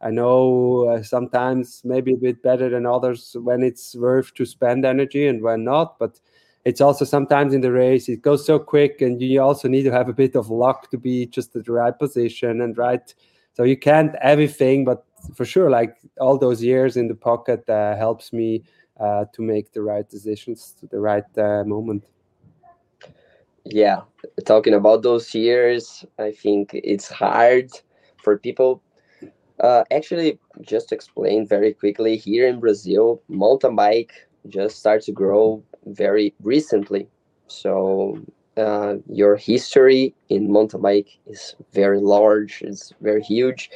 i 0.00 0.10
know 0.10 0.88
uh, 0.88 1.02
sometimes 1.02 1.82
maybe 1.84 2.14
a 2.14 2.16
bit 2.16 2.42
better 2.42 2.70
than 2.70 2.86
others 2.86 3.36
when 3.40 3.62
it's 3.62 3.94
worth 3.94 4.32
to 4.32 4.46
spend 4.46 4.86
energy 4.86 5.26
and 5.26 5.42
when 5.42 5.64
not 5.64 5.98
but 5.98 6.18
it's 6.64 6.80
also 6.80 7.04
sometimes 7.04 7.52
in 7.52 7.60
the 7.60 7.72
race 7.72 8.08
it 8.08 8.22
goes 8.22 8.44
so 8.44 8.58
quick 8.58 9.00
and 9.00 9.20
you 9.20 9.40
also 9.40 9.68
need 9.68 9.82
to 9.82 9.92
have 9.92 10.08
a 10.08 10.12
bit 10.12 10.34
of 10.34 10.50
luck 10.50 10.90
to 10.90 10.98
be 10.98 11.26
just 11.26 11.54
at 11.56 11.64
the 11.64 11.72
right 11.72 11.98
position 11.98 12.60
and 12.60 12.78
right. 12.78 13.14
So 13.54 13.62
you 13.62 13.76
can't 13.76 14.14
everything 14.20 14.84
but 14.84 15.04
for 15.34 15.44
sure 15.44 15.70
like 15.70 15.96
all 16.20 16.38
those 16.38 16.62
years 16.62 16.96
in 16.96 17.08
the 17.08 17.14
pocket 17.14 17.68
uh, 17.68 17.96
helps 17.96 18.32
me 18.32 18.62
uh, 18.98 19.26
to 19.32 19.42
make 19.42 19.72
the 19.72 19.82
right 19.82 20.08
decisions 20.08 20.74
to 20.80 20.86
the 20.86 21.00
right 21.00 21.38
uh, 21.38 21.64
moment. 21.64 22.04
Yeah 23.64 24.02
talking 24.44 24.74
about 24.74 25.02
those 25.02 25.34
years 25.34 26.04
i 26.18 26.32
think 26.32 26.70
it's 26.74 27.08
hard 27.08 27.70
for 28.22 28.38
people 28.38 28.82
uh, 29.60 29.84
actually 29.92 30.38
just 30.62 30.92
explain 30.92 31.46
very 31.46 31.72
quickly 31.72 32.16
here 32.16 32.48
in 32.48 32.58
brazil 32.58 33.22
mountain 33.28 33.76
bike 33.76 34.12
just 34.48 34.76
start 34.76 35.02
to 35.02 35.12
grow 35.12 35.62
very 35.86 36.34
recently 36.42 37.08
so 37.48 38.18
uh, 38.56 38.94
your 39.08 39.36
history 39.36 40.14
in 40.28 40.50
mountain 40.52 40.80
bike 40.80 41.18
is 41.26 41.54
very 41.72 42.00
large, 42.00 42.62
it's 42.62 42.92
very 43.00 43.22
huge, 43.22 43.70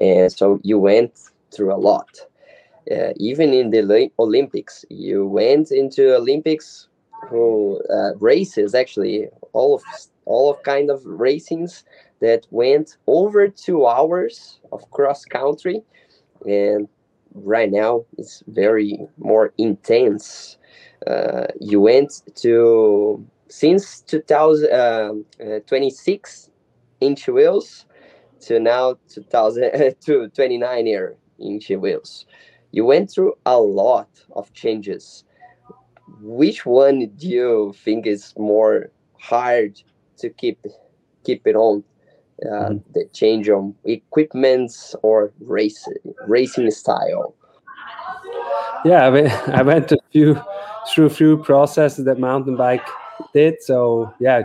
and 0.00 0.30
so 0.32 0.60
you 0.62 0.78
went 0.78 1.12
through 1.54 1.74
a 1.74 1.76
lot. 1.76 2.08
Uh, 2.90 3.12
even 3.16 3.52
in 3.52 3.70
the 3.70 4.10
Olympics, 4.18 4.84
you 4.90 5.26
went 5.26 5.70
into 5.70 6.14
Olympics 6.16 6.88
who 7.28 7.80
uh, 7.90 8.14
races 8.16 8.74
actually 8.74 9.28
all 9.52 9.76
of 9.76 9.82
all 10.24 10.50
of 10.50 10.62
kind 10.62 10.90
of 10.90 11.00
racings 11.02 11.84
that 12.20 12.46
went 12.50 12.96
over 13.06 13.48
two 13.48 13.86
hours 13.86 14.60
of 14.72 14.88
cross 14.90 15.24
country, 15.24 15.82
and 16.46 16.88
right 17.34 17.70
now 17.70 18.04
it's 18.18 18.42
very 18.48 19.06
more 19.18 19.52
intense. 19.58 20.58
Uh, 21.06 21.46
you 21.60 21.80
went 21.80 22.22
to 22.36 23.24
since 23.48 24.00
2026 24.02 26.48
uh, 26.48 27.04
inch 27.04 27.28
wheels 27.28 27.86
to 28.40 28.58
now 28.58 28.96
2000 29.08 29.94
to 30.00 30.28
29 30.28 30.86
year 30.86 31.16
inch 31.38 31.68
wheels. 31.70 32.26
You 32.70 32.84
went 32.84 33.10
through 33.10 33.34
a 33.44 33.58
lot 33.60 34.08
of 34.34 34.52
changes. 34.54 35.24
Which 36.20 36.66
one 36.66 37.10
do 37.16 37.28
you 37.28 37.74
think 37.84 38.06
is 38.06 38.34
more 38.38 38.90
hard 39.18 39.80
to 40.18 40.30
keep 40.30 40.58
keep 41.24 41.46
it 41.46 41.56
on? 41.56 41.84
Uh, 42.44 42.48
mm-hmm. 42.48 42.78
The 42.94 43.04
change 43.12 43.48
of 43.48 43.72
equipments 43.84 44.96
or 45.02 45.32
race 45.40 45.86
racing 46.26 46.70
style. 46.70 47.34
Yeah, 48.84 49.06
I, 49.06 49.10
mean, 49.10 49.26
I 49.46 49.62
went 49.62 49.92
a 49.92 49.98
few 50.10 50.40
through 50.88 51.10
few 51.10 51.38
processes 51.38 52.04
that 52.04 52.18
mountain 52.18 52.56
bike 52.56 52.86
did. 53.32 53.62
So 53.62 54.12
yeah, 54.20 54.42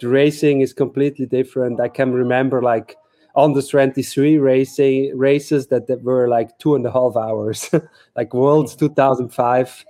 the 0.00 0.08
racing 0.08 0.60
is 0.60 0.72
completely 0.72 1.26
different. 1.26 1.80
I 1.80 1.88
can 1.88 2.12
remember 2.12 2.62
like 2.62 2.96
on 3.34 3.52
the 3.52 3.62
23 3.62 4.38
racing 4.38 5.16
races 5.16 5.66
that, 5.68 5.86
that 5.88 6.02
were 6.02 6.28
like 6.28 6.58
two 6.58 6.74
and 6.74 6.86
a 6.86 6.92
half 6.92 7.16
hours, 7.16 7.70
like 8.16 8.32
Worlds 8.32 8.74
2005. 8.76 9.84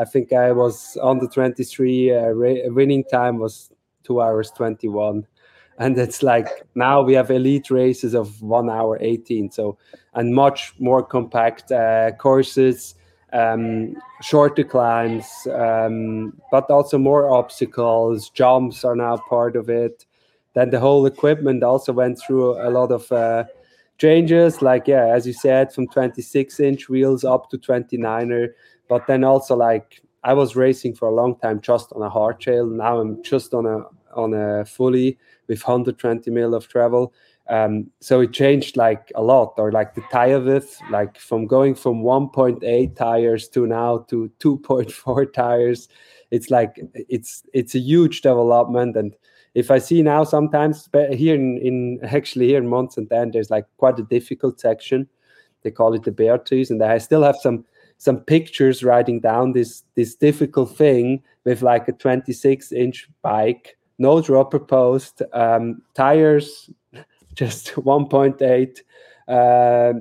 I 0.00 0.04
think 0.04 0.32
I 0.32 0.52
was 0.52 0.96
on 1.02 1.18
the 1.18 1.28
23 1.28 2.14
uh, 2.14 2.32
winning 2.34 3.04
time 3.04 3.38
was 3.38 3.70
two 4.04 4.20
hours 4.20 4.50
21 4.52 5.26
and 5.78 5.98
it's 5.98 6.22
like 6.22 6.48
now 6.74 7.02
we 7.02 7.14
have 7.14 7.30
elite 7.30 7.70
races 7.70 8.14
of 8.14 8.40
one 8.42 8.68
hour 8.68 8.98
18 9.00 9.50
so 9.50 9.76
and 10.14 10.34
much 10.34 10.74
more 10.78 11.04
compact 11.04 11.70
uh, 11.72 12.10
courses 12.12 12.94
um, 13.32 13.94
shorter 14.22 14.64
climbs 14.64 15.46
um, 15.52 16.40
but 16.50 16.70
also 16.70 16.98
more 16.98 17.30
obstacles. 17.30 18.30
Jumps 18.30 18.84
are 18.84 18.96
now 18.96 19.16
part 19.28 19.56
of 19.56 19.68
it. 19.68 20.06
Then 20.54 20.70
the 20.70 20.80
whole 20.80 21.06
equipment 21.06 21.62
also 21.62 21.92
went 21.92 22.18
through 22.18 22.60
a 22.60 22.70
lot 22.70 22.90
of 22.90 23.10
uh, 23.12 23.44
changes. 23.98 24.62
Like 24.62 24.86
yeah 24.86 25.06
as 25.06 25.26
you 25.26 25.32
said 25.32 25.72
from 25.72 25.88
26 25.88 26.60
inch 26.60 26.88
wheels 26.88 27.24
up 27.24 27.50
to 27.50 27.58
29er 27.58 28.48
but 28.88 29.06
then 29.06 29.22
also 29.22 29.54
like 29.54 30.00
i 30.24 30.32
was 30.32 30.56
racing 30.56 30.94
for 30.94 31.08
a 31.08 31.14
long 31.14 31.38
time 31.38 31.60
just 31.60 31.92
on 31.92 32.02
a 32.02 32.10
hardtail 32.10 32.70
now 32.70 32.98
i'm 32.98 33.22
just 33.22 33.54
on 33.54 33.66
a 33.66 33.82
on 34.14 34.34
a 34.34 34.64
fully 34.64 35.18
with 35.46 35.62
120 35.62 36.30
mil 36.30 36.54
of 36.54 36.66
travel 36.68 37.12
um, 37.48 37.90
so 38.00 38.20
it 38.20 38.32
changed 38.32 38.76
like 38.76 39.10
a 39.14 39.22
lot 39.22 39.54
or 39.56 39.72
like 39.72 39.94
the 39.94 40.02
tire 40.12 40.40
width 40.40 40.80
like 40.90 41.18
from 41.18 41.46
going 41.46 41.74
from 41.74 42.02
1.8 42.02 42.94
tires 42.94 43.48
to 43.48 43.66
now 43.66 43.98
to 44.08 44.30
2.4 44.40 45.32
tires 45.32 45.88
it's 46.30 46.50
like 46.50 46.78
it's 46.94 47.42
it's 47.52 47.74
a 47.74 47.78
huge 47.78 48.20
development 48.20 48.96
and 48.96 49.14
if 49.54 49.72
I 49.72 49.78
see 49.78 50.02
now 50.02 50.24
sometimes 50.24 50.88
here 51.10 51.34
in, 51.34 51.58
in 51.58 51.98
actually 52.04 52.46
here 52.46 52.58
in 52.58 52.68
Mons 52.68 52.96
and 52.96 53.08
then 53.08 53.32
there's 53.32 53.50
like 53.50 53.66
quite 53.76 53.98
a 53.98 54.04
difficult 54.04 54.60
section. 54.60 55.08
They 55.62 55.72
call 55.72 55.94
it 55.94 56.04
the 56.04 56.12
Beatrice, 56.12 56.70
and 56.70 56.82
I 56.82 56.98
still 56.98 57.22
have 57.24 57.36
some 57.36 57.64
some 57.96 58.18
pictures 58.18 58.84
writing 58.84 59.18
down 59.18 59.52
this 59.52 59.82
this 59.96 60.14
difficult 60.14 60.76
thing 60.76 61.22
with 61.44 61.62
like 61.62 61.88
a 61.88 61.92
26 61.92 62.70
inch 62.70 63.08
bike, 63.22 63.76
no 63.98 64.20
dropper 64.22 64.60
post, 64.60 65.22
um, 65.32 65.82
tires 65.94 66.70
just 67.38 67.68
1.8 67.76 68.80
uh, 69.28 69.92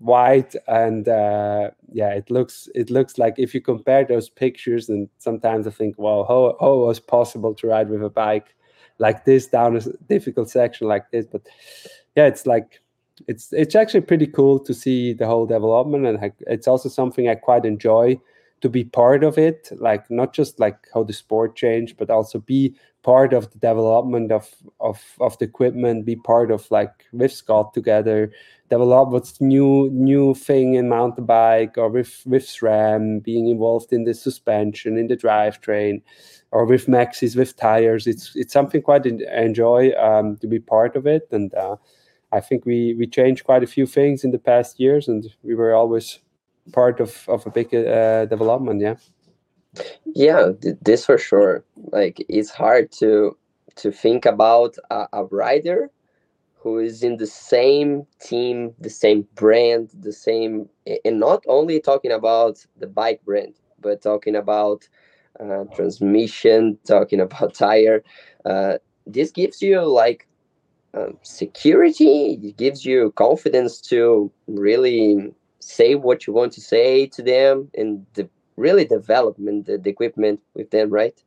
wide, 0.00 0.56
and 0.66 1.08
uh, 1.08 1.70
yeah, 1.92 2.10
it 2.10 2.30
looks 2.30 2.68
it 2.74 2.90
looks 2.90 3.18
like 3.18 3.34
if 3.38 3.54
you 3.54 3.60
compare 3.60 4.04
those 4.04 4.28
pictures, 4.28 4.88
and 4.88 5.08
sometimes 5.18 5.66
I 5.66 5.70
think, 5.70 5.98
wow, 5.98 6.24
how 6.26 6.56
how 6.60 6.74
was 6.76 6.98
possible 7.00 7.54
to 7.54 7.66
ride 7.66 7.90
with 7.90 8.02
a 8.02 8.10
bike 8.10 8.54
like 8.98 9.26
this 9.26 9.46
down 9.46 9.76
a 9.76 9.80
difficult 10.08 10.48
section 10.48 10.88
like 10.88 11.10
this. 11.10 11.26
But 11.26 11.42
yeah, 12.16 12.26
it's 12.26 12.46
like 12.46 12.80
it's 13.28 13.52
it's 13.52 13.74
actually 13.74 14.02
pretty 14.02 14.26
cool 14.26 14.58
to 14.60 14.72
see 14.72 15.12
the 15.12 15.26
whole 15.26 15.46
development, 15.46 16.06
and 16.06 16.32
it's 16.46 16.68
also 16.68 16.88
something 16.88 17.28
I 17.28 17.34
quite 17.34 17.66
enjoy 17.66 18.18
to 18.66 18.70
be 18.70 18.84
part 18.84 19.24
of 19.24 19.38
it. 19.38 19.70
Like 19.76 20.10
not 20.10 20.34
just 20.34 20.60
like 20.60 20.78
how 20.92 21.04
the 21.04 21.12
sport 21.12 21.56
changed, 21.56 21.96
but 21.96 22.10
also 22.10 22.38
be 22.40 22.74
part 23.02 23.32
of 23.32 23.50
the 23.52 23.58
development 23.58 24.32
of 24.32 24.54
of 24.80 25.02
of 25.20 25.38
the 25.38 25.46
equipment. 25.46 26.04
Be 26.04 26.16
part 26.16 26.50
of 26.50 26.70
like 26.70 27.06
with 27.12 27.32
Scott 27.32 27.74
together 27.74 28.32
develop 28.68 29.10
what's 29.10 29.40
new 29.40 29.88
new 29.92 30.34
thing 30.34 30.74
in 30.74 30.88
mountain 30.88 31.24
bike 31.24 31.78
or 31.78 31.88
with 31.88 32.22
with 32.26 32.44
SRAM, 32.44 33.22
being 33.22 33.46
involved 33.48 33.92
in 33.92 34.04
the 34.04 34.14
suspension, 34.14 34.98
in 34.98 35.06
the 35.06 35.16
drivetrain 35.16 36.02
or 36.52 36.64
with 36.64 36.86
Maxxis 36.86 37.36
with 37.36 37.56
tires 37.56 38.06
it's 38.06 38.34
it's 38.34 38.52
something 38.52 38.82
quite 38.82 39.06
enjoy 39.06 39.92
um, 39.92 40.36
to 40.38 40.46
be 40.46 40.58
part 40.58 40.96
of 40.96 41.06
it 41.06 41.28
and 41.30 41.52
uh, 41.54 41.76
i 42.32 42.40
think 42.40 42.64
we 42.64 42.94
we 42.94 43.06
changed 43.06 43.44
quite 43.44 43.62
a 43.62 43.66
few 43.66 43.86
things 43.86 44.24
in 44.24 44.30
the 44.30 44.38
past 44.38 44.80
years 44.80 45.08
and 45.08 45.34
we 45.42 45.54
were 45.54 45.74
always 45.74 46.20
part 46.72 47.00
of 47.00 47.24
of 47.28 47.46
a 47.46 47.50
big 47.50 47.74
uh, 47.74 48.24
development 48.26 48.80
yeah 48.80 48.96
yeah 50.14 50.50
this 50.80 51.04
for 51.04 51.18
sure 51.18 51.64
like 51.92 52.24
it's 52.28 52.50
hard 52.50 52.90
to 52.90 53.36
to 53.76 53.92
think 53.92 54.24
about 54.24 54.76
a, 54.90 55.06
a 55.12 55.24
rider 55.26 55.90
who 56.54 56.78
is 56.78 57.02
in 57.02 57.16
the 57.18 57.26
same 57.26 58.06
team 58.20 58.72
the 58.80 58.90
same 58.90 59.26
brand 59.34 59.90
the 60.00 60.12
same 60.12 60.68
and 61.04 61.20
not 61.20 61.44
only 61.46 61.80
talking 61.80 62.12
about 62.12 62.64
the 62.78 62.86
bike 62.86 63.20
brand 63.24 63.54
but 63.80 64.02
talking 64.02 64.34
about 64.34 64.88
uh, 65.40 65.64
transmission, 65.74 66.78
talking 66.86 67.20
about 67.20 67.54
tire. 67.66 68.02
Uh, 68.44 68.78
this 69.06 69.30
gives 69.30 69.62
you 69.62 69.82
like 69.82 70.26
um, 70.94 71.18
security. 71.22 72.38
It 72.42 72.56
gives 72.56 72.84
you 72.84 73.12
confidence 73.16 73.80
to 73.82 74.30
really 74.46 75.32
say 75.60 75.94
what 75.94 76.26
you 76.26 76.32
want 76.32 76.52
to 76.52 76.60
say 76.60 77.06
to 77.06 77.22
them 77.22 77.70
and 77.76 78.06
the, 78.14 78.28
really 78.56 78.84
development 78.84 79.66
the, 79.66 79.78
the 79.78 79.90
equipment 79.90 80.40
with 80.54 80.70
them, 80.70 80.90
right? 80.90 81.22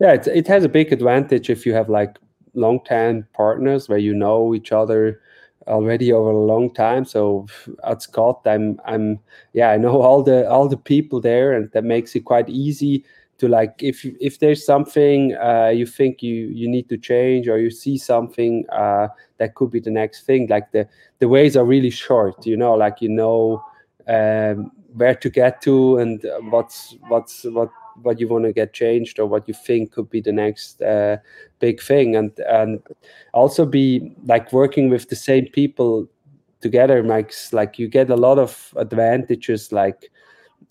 Yeah, 0.00 0.12
it, 0.12 0.26
it 0.28 0.46
has 0.48 0.64
a 0.64 0.68
big 0.68 0.92
advantage 0.92 1.50
if 1.50 1.66
you 1.66 1.74
have 1.74 1.88
like 1.88 2.18
long-term 2.54 3.26
partners 3.32 3.88
where 3.88 3.98
you 3.98 4.14
know 4.14 4.54
each 4.54 4.72
other 4.72 5.20
already 5.66 6.12
over 6.12 6.30
a 6.30 6.38
long 6.38 6.72
time. 6.72 7.04
So 7.04 7.46
at 7.84 8.02
Scott, 8.02 8.42
I'm 8.46 8.80
I'm 8.84 9.18
yeah, 9.52 9.70
I 9.70 9.76
know 9.76 10.00
all 10.00 10.22
the 10.22 10.48
all 10.48 10.68
the 10.68 10.76
people 10.76 11.20
there, 11.20 11.52
and 11.52 11.70
that 11.72 11.84
makes 11.84 12.14
it 12.14 12.20
quite 12.20 12.48
easy 12.48 13.04
to 13.44 13.48
like 13.48 13.82
if 13.82 14.04
if 14.20 14.38
there's 14.38 14.64
something 14.64 15.34
uh, 15.36 15.68
you 15.74 15.86
think 15.86 16.22
you 16.22 16.46
you 16.46 16.68
need 16.68 16.88
to 16.88 16.96
change 16.96 17.48
or 17.48 17.58
you 17.58 17.70
see 17.70 17.98
something 17.98 18.64
uh, 18.70 19.08
that 19.38 19.54
could 19.54 19.70
be 19.70 19.80
the 19.80 19.90
next 19.90 20.26
thing. 20.26 20.46
Like 20.48 20.72
the 20.72 20.88
the 21.18 21.28
ways 21.28 21.56
are 21.56 21.64
really 21.64 21.90
short, 21.90 22.46
you 22.46 22.56
know, 22.56 22.74
like 22.74 23.02
you 23.02 23.08
know 23.08 23.62
um, 24.08 24.72
where 24.94 25.14
to 25.14 25.30
get 25.30 25.60
to 25.62 25.98
and 25.98 26.24
what's 26.50 26.96
what's 27.08 27.44
what 27.44 27.70
what 28.02 28.18
you 28.18 28.28
want 28.28 28.44
to 28.44 28.52
get 28.52 28.72
changed 28.72 29.18
or 29.18 29.26
what 29.26 29.46
you 29.46 29.54
think 29.54 29.92
could 29.92 30.10
be 30.10 30.20
the 30.20 30.32
next 30.32 30.82
uh, 30.82 31.16
big 31.60 31.80
thing 31.80 32.16
and 32.16 32.32
and 32.48 32.82
also 33.32 33.64
be 33.64 34.12
like 34.26 34.52
working 34.52 34.90
with 34.90 35.08
the 35.08 35.16
same 35.16 35.46
people 35.46 36.08
together 36.60 37.02
makes 37.02 37.52
like 37.52 37.78
you 37.78 37.86
get 37.88 38.10
a 38.10 38.16
lot 38.16 38.38
of 38.38 38.74
advantages 38.76 39.70
like 39.70 40.10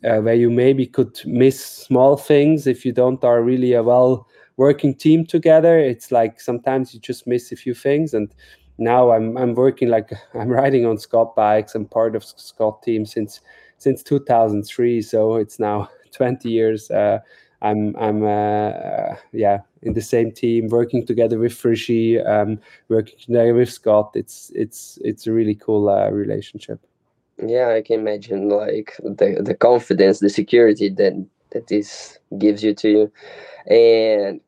uh, 0.05 0.19
where 0.19 0.35
you 0.35 0.49
maybe 0.49 0.85
could 0.85 1.19
miss 1.25 1.63
small 1.63 2.17
things 2.17 2.67
if 2.67 2.85
you 2.85 2.91
don't 2.91 3.23
are 3.23 3.41
really 3.41 3.73
a 3.73 3.83
well 3.83 4.27
working 4.57 4.93
team 4.93 5.25
together 5.25 5.79
it's 5.79 6.11
like 6.11 6.39
sometimes 6.39 6.93
you 6.93 6.99
just 6.99 7.25
miss 7.25 7.51
a 7.51 7.55
few 7.55 7.73
things 7.73 8.13
and 8.13 8.33
now 8.77 9.11
i'm 9.11 9.35
i'm 9.37 9.53
working 9.55 9.89
like 9.89 10.11
i'm 10.35 10.49
riding 10.49 10.85
on 10.85 10.97
scott 10.97 11.35
bikes 11.35 11.73
i'm 11.73 11.85
part 11.85 12.15
of 12.15 12.23
scott 12.23 12.81
team 12.83 13.05
since 13.05 13.41
since 13.77 14.03
2003 14.03 15.01
so 15.01 15.35
it's 15.35 15.59
now 15.59 15.89
20 16.13 16.49
years. 16.49 16.89
Uh, 16.89 17.19
I'm 17.61 17.95
I'm 17.95 18.23
uh, 18.23 19.15
yeah 19.31 19.59
in 19.83 19.93
the 19.93 20.01
same 20.01 20.31
team, 20.31 20.67
working 20.67 21.05
together 21.05 21.39
with 21.39 21.53
Frischi, 21.53 22.25
um, 22.27 22.59
working 22.89 23.17
together 23.19 23.53
with 23.53 23.71
Scott. 23.71 24.11
It's 24.15 24.51
it's 24.53 24.99
it's 25.01 25.27
a 25.27 25.31
really 25.31 25.55
cool 25.55 25.89
uh, 25.89 26.09
relationship. 26.09 26.85
Yeah, 27.37 27.69
I 27.69 27.81
can 27.81 27.99
imagine 27.99 28.49
like 28.49 28.95
the 29.03 29.41
the 29.43 29.55
confidence, 29.55 30.19
the 30.19 30.29
security 30.29 30.89
that 30.89 31.13
that 31.51 31.67
this 31.67 32.19
gives 32.37 32.63
you 32.63 32.73
to 32.75 32.89
you, 32.89 33.11
and 33.67 34.41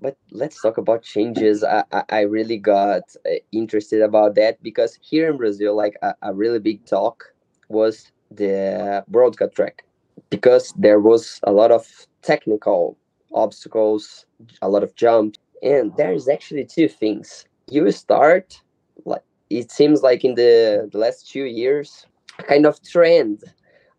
but 0.00 0.16
let's 0.32 0.60
talk 0.62 0.78
about 0.78 1.02
changes. 1.02 1.64
I, 1.64 1.84
I, 1.92 2.04
I 2.10 2.20
really 2.22 2.58
got 2.58 3.04
uh, 3.26 3.36
interested 3.52 4.02
about 4.02 4.34
that 4.36 4.62
because 4.62 4.98
here 5.02 5.30
in 5.30 5.38
Brazil, 5.38 5.76
like 5.76 5.96
a, 6.02 6.14
a 6.22 6.34
really 6.34 6.58
big 6.60 6.84
talk 6.86 7.24
was 7.68 8.12
the 8.30 9.04
Cup 9.38 9.54
track 9.54 9.84
because 10.30 10.72
there 10.78 11.00
was 11.00 11.40
a 11.44 11.52
lot 11.52 11.72
of 11.72 11.86
technical 12.22 12.98
obstacles, 13.34 14.26
a 14.62 14.68
lot 14.68 14.82
of 14.82 14.94
jumps, 14.96 15.38
and 15.62 15.96
there 15.96 16.12
is 16.12 16.28
actually 16.28 16.64
two 16.64 16.88
things. 16.88 17.44
You 17.70 17.90
start 17.92 18.60
like 19.04 19.22
it 19.50 19.70
seems 19.70 20.02
like 20.02 20.24
in 20.24 20.34
the, 20.34 20.88
the 20.92 20.98
last 20.98 21.30
two 21.30 21.44
years 21.44 22.06
kind 22.38 22.66
of 22.66 22.82
trend 22.82 23.42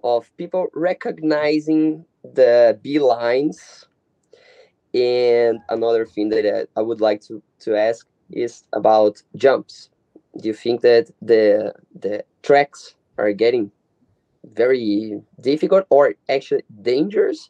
of 0.04 0.30
people 0.38 0.68
recognizing 0.74 2.06
the 2.24 2.80
B 2.82 3.00
lines. 3.00 3.88
And 4.94 5.60
another 5.70 6.06
thing 6.06 6.30
that 6.30 6.68
I 6.76 6.82
would 6.82 7.02
like 7.02 7.22
to, 7.24 7.42
to 7.62 7.76
ask 7.76 8.08
is 8.32 8.64
about 8.74 9.22
jumps. 9.36 9.90
Do 10.40 10.48
you 10.48 10.54
think 10.54 10.82
that 10.82 11.10
the 11.22 11.74
the 12.00 12.24
tracks 12.44 12.96
are 13.18 13.32
getting 13.34 13.72
very 14.54 15.20
difficult 15.42 15.86
or 15.90 16.16
actually 16.30 16.64
dangerous? 16.82 17.50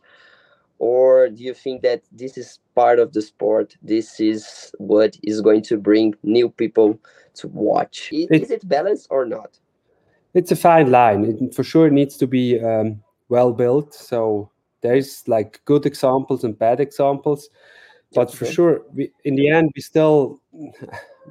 Or 0.79 1.29
do 1.29 1.44
you 1.44 1.53
think 1.53 1.82
that 1.82 2.03
this 2.12 2.38
is 2.38 2.60
part 2.75 3.00
of 3.00 3.13
the 3.13 3.22
sport? 3.22 3.75
This 3.82 4.20
is 4.20 4.72
what 4.77 5.17
is 5.24 5.41
going 5.41 5.63
to 5.63 5.77
bring 5.77 6.13
new 6.24 6.50
people 6.50 7.00
to 7.36 7.48
watch. 7.48 8.10
Is, 8.12 8.27
it, 8.29 8.44
is 8.44 8.51
it 8.51 8.67
balanced 8.67 9.08
or 9.10 9.25
not? 9.25 9.60
It's 10.38 10.51
a 10.51 10.56
fine 10.56 10.91
line. 10.91 11.25
It 11.25 11.56
for 11.56 11.63
sure 11.63 11.89
needs 11.89 12.15
to 12.17 12.27
be 12.27 12.60
um, 12.60 13.01
well 13.27 13.53
built. 13.53 13.96
So 13.96 14.51
there's 14.82 15.27
like 15.27 15.60
good 15.65 15.88
examples 15.88 16.44
and 16.44 16.56
bad 16.58 16.79
examples, 16.79 17.50
but 18.13 18.27
okay. 18.27 18.38
for 18.38 18.46
sure, 18.46 18.82
we, 18.94 19.12
in 19.24 19.36
the 19.36 19.50
end, 19.50 19.72
we 19.75 19.82
still 19.82 20.39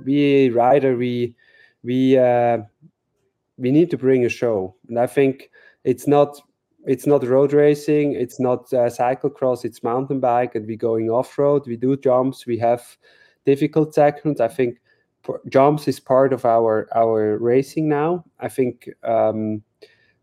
we 0.04 0.50
rider 0.50 0.96
we 0.96 1.36
we 1.84 2.18
uh, 2.18 2.58
we 3.56 3.70
need 3.70 3.90
to 3.90 3.96
bring 3.96 4.24
a 4.24 4.28
show, 4.28 4.74
and 4.88 4.98
I 4.98 5.06
think 5.06 5.50
it's 5.84 6.08
not 6.08 6.40
it's 6.84 7.06
not 7.06 7.24
road 7.24 7.52
racing, 7.52 8.14
it's 8.14 8.40
not 8.40 8.72
uh, 8.72 8.90
cyclocross, 8.90 9.64
it's 9.64 9.84
mountain 9.84 10.18
bike, 10.18 10.56
and 10.56 10.66
we're 10.66 10.76
going 10.76 11.10
off 11.10 11.38
road. 11.38 11.62
We 11.68 11.76
do 11.76 11.96
jumps, 11.96 12.44
we 12.44 12.58
have 12.58 12.82
difficult 13.44 13.94
sections. 13.94 14.40
I 14.40 14.48
think 14.48 14.78
jumps 15.48 15.88
is 15.88 16.00
part 16.00 16.32
of 16.32 16.44
our 16.44 16.88
our 16.94 17.38
racing 17.38 17.88
now. 17.88 18.24
I 18.40 18.48
think, 18.48 18.88
um, 19.02 19.62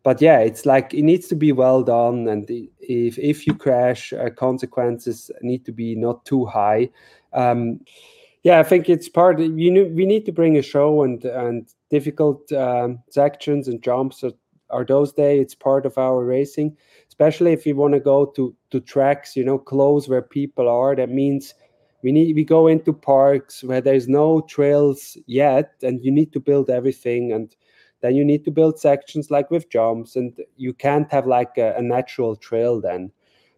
but 0.03 0.21
yeah, 0.21 0.39
it's 0.39 0.65
like 0.65 0.93
it 0.93 1.03
needs 1.03 1.27
to 1.27 1.35
be 1.35 1.51
well 1.51 1.83
done, 1.83 2.27
and 2.27 2.49
if 2.79 3.17
if 3.17 3.47
you 3.47 3.55
crash, 3.55 4.13
uh, 4.13 4.29
consequences 4.29 5.31
need 5.41 5.65
to 5.65 5.71
be 5.71 5.95
not 5.95 6.25
too 6.25 6.45
high. 6.45 6.89
Um, 7.33 7.79
yeah, 8.43 8.59
I 8.59 8.63
think 8.63 8.89
it's 8.89 9.09
part. 9.09 9.39
You 9.39 9.71
know, 9.71 9.85
we 9.85 10.05
need 10.05 10.25
to 10.25 10.31
bring 10.31 10.57
a 10.57 10.61
show 10.61 11.03
and 11.03 11.23
and 11.25 11.67
difficult 11.89 12.51
um, 12.51 12.99
sections 13.09 13.67
and 13.67 13.81
jumps 13.81 14.23
are, 14.23 14.33
are 14.69 14.83
those 14.83 15.13
days. 15.13 15.41
It's 15.41 15.55
part 15.55 15.85
of 15.85 15.97
our 15.97 16.23
racing, 16.25 16.75
especially 17.07 17.53
if 17.53 17.65
you 17.65 17.75
want 17.75 17.93
to 17.93 17.99
go 17.99 18.25
to 18.35 18.55
to 18.71 18.79
tracks, 18.81 19.35
you 19.35 19.45
know, 19.45 19.57
close 19.57 20.09
where 20.09 20.21
people 20.21 20.67
are. 20.67 20.95
That 20.95 21.09
means 21.09 21.53
we 22.03 22.11
need 22.11 22.35
we 22.35 22.43
go 22.43 22.67
into 22.67 22.93
parks 22.93 23.63
where 23.63 23.81
there's 23.81 24.07
no 24.07 24.41
trails 24.41 25.17
yet 25.25 25.73
and 25.81 26.03
you 26.03 26.11
need 26.11 26.31
to 26.33 26.39
build 26.39 26.69
everything 26.69 27.31
and 27.31 27.55
then 28.01 28.13
you 28.13 28.25
need 28.25 28.43
to 28.43 28.51
build 28.51 28.77
sections 28.77 29.31
like 29.31 29.49
with 29.49 29.69
jumps 29.69 30.17
and 30.17 30.37
you 30.57 30.73
can't 30.73 31.09
have 31.11 31.25
like 31.25 31.57
a, 31.57 31.73
a 31.77 31.81
natural 31.81 32.35
trail 32.35 32.81
then. 32.81 33.09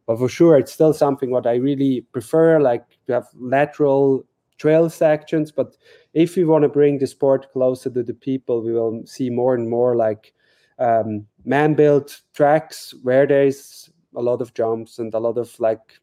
But 0.06 0.20
for 0.20 0.30
sure 0.30 0.58
it's 0.58 0.72
still 0.72 0.94
something 0.94 1.32
what 1.32 1.48
i 1.48 1.56
really 1.56 2.02
prefer 2.14 2.60
like 2.60 2.86
to 3.08 3.14
have 3.14 3.28
natural 3.34 4.24
trail 4.58 4.90
sections. 4.90 5.52
But 5.52 5.75
if 6.14 6.38
we 6.38 6.46
want 6.46 6.62
to 6.62 6.70
bring 6.70 7.00
the 7.00 7.08
sport 7.08 7.52
closer 7.52 7.90
to 7.90 8.04
the 8.04 8.14
people 8.14 8.62
we 8.62 8.74
will 8.74 9.02
see 9.06 9.32
more 9.32 9.56
and 9.56 9.68
more 9.68 9.96
like 9.96 10.34
um, 10.78 11.25
man-built 11.46 12.22
tracks 12.34 12.94
where 13.02 13.25
there's 13.25 13.90
a 14.16 14.22
lot 14.22 14.42
of 14.42 14.54
jumps 14.54 15.00
and 15.00 15.14
a 15.14 15.20
lot 15.20 15.38
of 15.38 15.60
like 15.60 16.00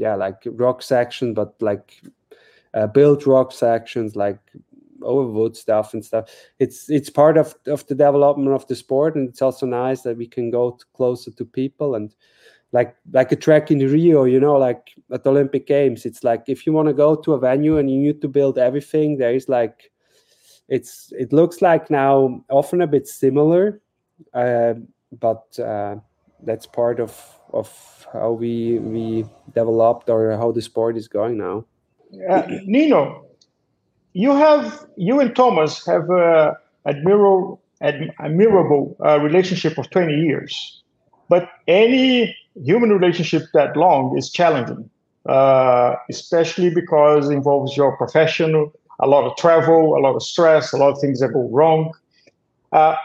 yeah 0.00 0.14
like 0.14 0.42
rock 0.46 0.82
section 0.82 1.34
but 1.34 1.54
like 1.60 2.02
uh, 2.74 2.86
built 2.86 3.26
rock 3.26 3.52
sections 3.52 4.16
like 4.16 4.38
overwood 5.02 5.56
stuff 5.56 5.94
and 5.94 6.04
stuff. 6.04 6.30
It's 6.58 6.90
it's 6.90 7.10
part 7.10 7.36
of 7.36 7.54
of 7.66 7.86
the 7.86 7.94
development 7.94 8.54
of 8.54 8.66
the 8.66 8.76
sport 8.76 9.16
and 9.16 9.28
it's 9.28 9.42
also 9.42 9.66
nice 9.66 10.02
that 10.02 10.16
we 10.16 10.26
can 10.26 10.50
go 10.50 10.78
closer 10.94 11.30
to 11.30 11.44
people 11.44 11.94
and 11.94 12.14
like 12.72 12.94
like 13.12 13.32
a 13.32 13.36
track 13.36 13.70
in 13.70 13.78
rio 13.78 14.24
you 14.24 14.38
know 14.38 14.56
like 14.56 14.90
at 15.12 15.24
the 15.24 15.30
olympic 15.30 15.66
games. 15.66 16.06
It's 16.06 16.24
like 16.24 16.44
if 16.48 16.66
you 16.66 16.72
want 16.72 16.88
to 16.88 16.94
go 16.94 17.16
to 17.16 17.34
a 17.34 17.38
venue 17.38 17.78
and 17.78 17.90
you 17.90 17.98
need 17.98 18.20
to 18.22 18.28
build 18.28 18.58
everything 18.58 19.18
there 19.18 19.34
is 19.34 19.48
like 19.48 19.90
it's 20.68 21.12
it 21.18 21.32
looks 21.32 21.60
like 21.62 21.90
now 21.90 22.44
often 22.48 22.80
a 22.80 22.86
bit 22.86 23.08
similar 23.08 23.80
uh, 24.34 24.74
but 25.18 25.58
uh, 25.58 25.96
that's 26.44 26.66
part 26.66 27.00
of 27.00 27.12
of 27.52 28.06
how 28.12 28.32
we 28.32 28.78
we 28.78 29.24
developed 29.54 30.08
or 30.08 30.32
how 30.36 30.52
the 30.52 30.62
sport 30.62 30.96
is 30.96 31.08
going 31.08 31.38
now. 31.38 31.64
Uh, 32.28 32.42
Nino, 32.64 33.24
you 34.12 34.32
have 34.32 34.86
you 34.96 35.20
and 35.20 35.34
Thomas 35.34 35.84
have 35.86 36.10
a 36.10 36.56
admirable 36.86 37.60
admirable 37.80 38.96
uh, 39.04 39.20
relationship 39.20 39.78
of 39.78 39.88
twenty 39.90 40.14
years, 40.14 40.82
but 41.28 41.48
any 41.68 42.36
human 42.64 42.90
relationship 42.90 43.42
that 43.54 43.76
long 43.76 44.16
is 44.18 44.30
challenging, 44.30 44.90
uh, 45.26 45.94
especially 46.08 46.70
because 46.70 47.30
it 47.30 47.34
involves 47.34 47.76
your 47.76 47.96
profession, 47.96 48.70
a 48.98 49.06
lot 49.06 49.24
of 49.24 49.36
travel, 49.36 49.96
a 49.96 50.00
lot 50.00 50.14
of 50.14 50.22
stress, 50.22 50.72
a 50.72 50.76
lot 50.76 50.90
of 50.90 50.98
things 51.00 51.20
that 51.20 51.28
go 51.28 51.48
wrong. 51.50 51.92
Uh, 52.72 52.96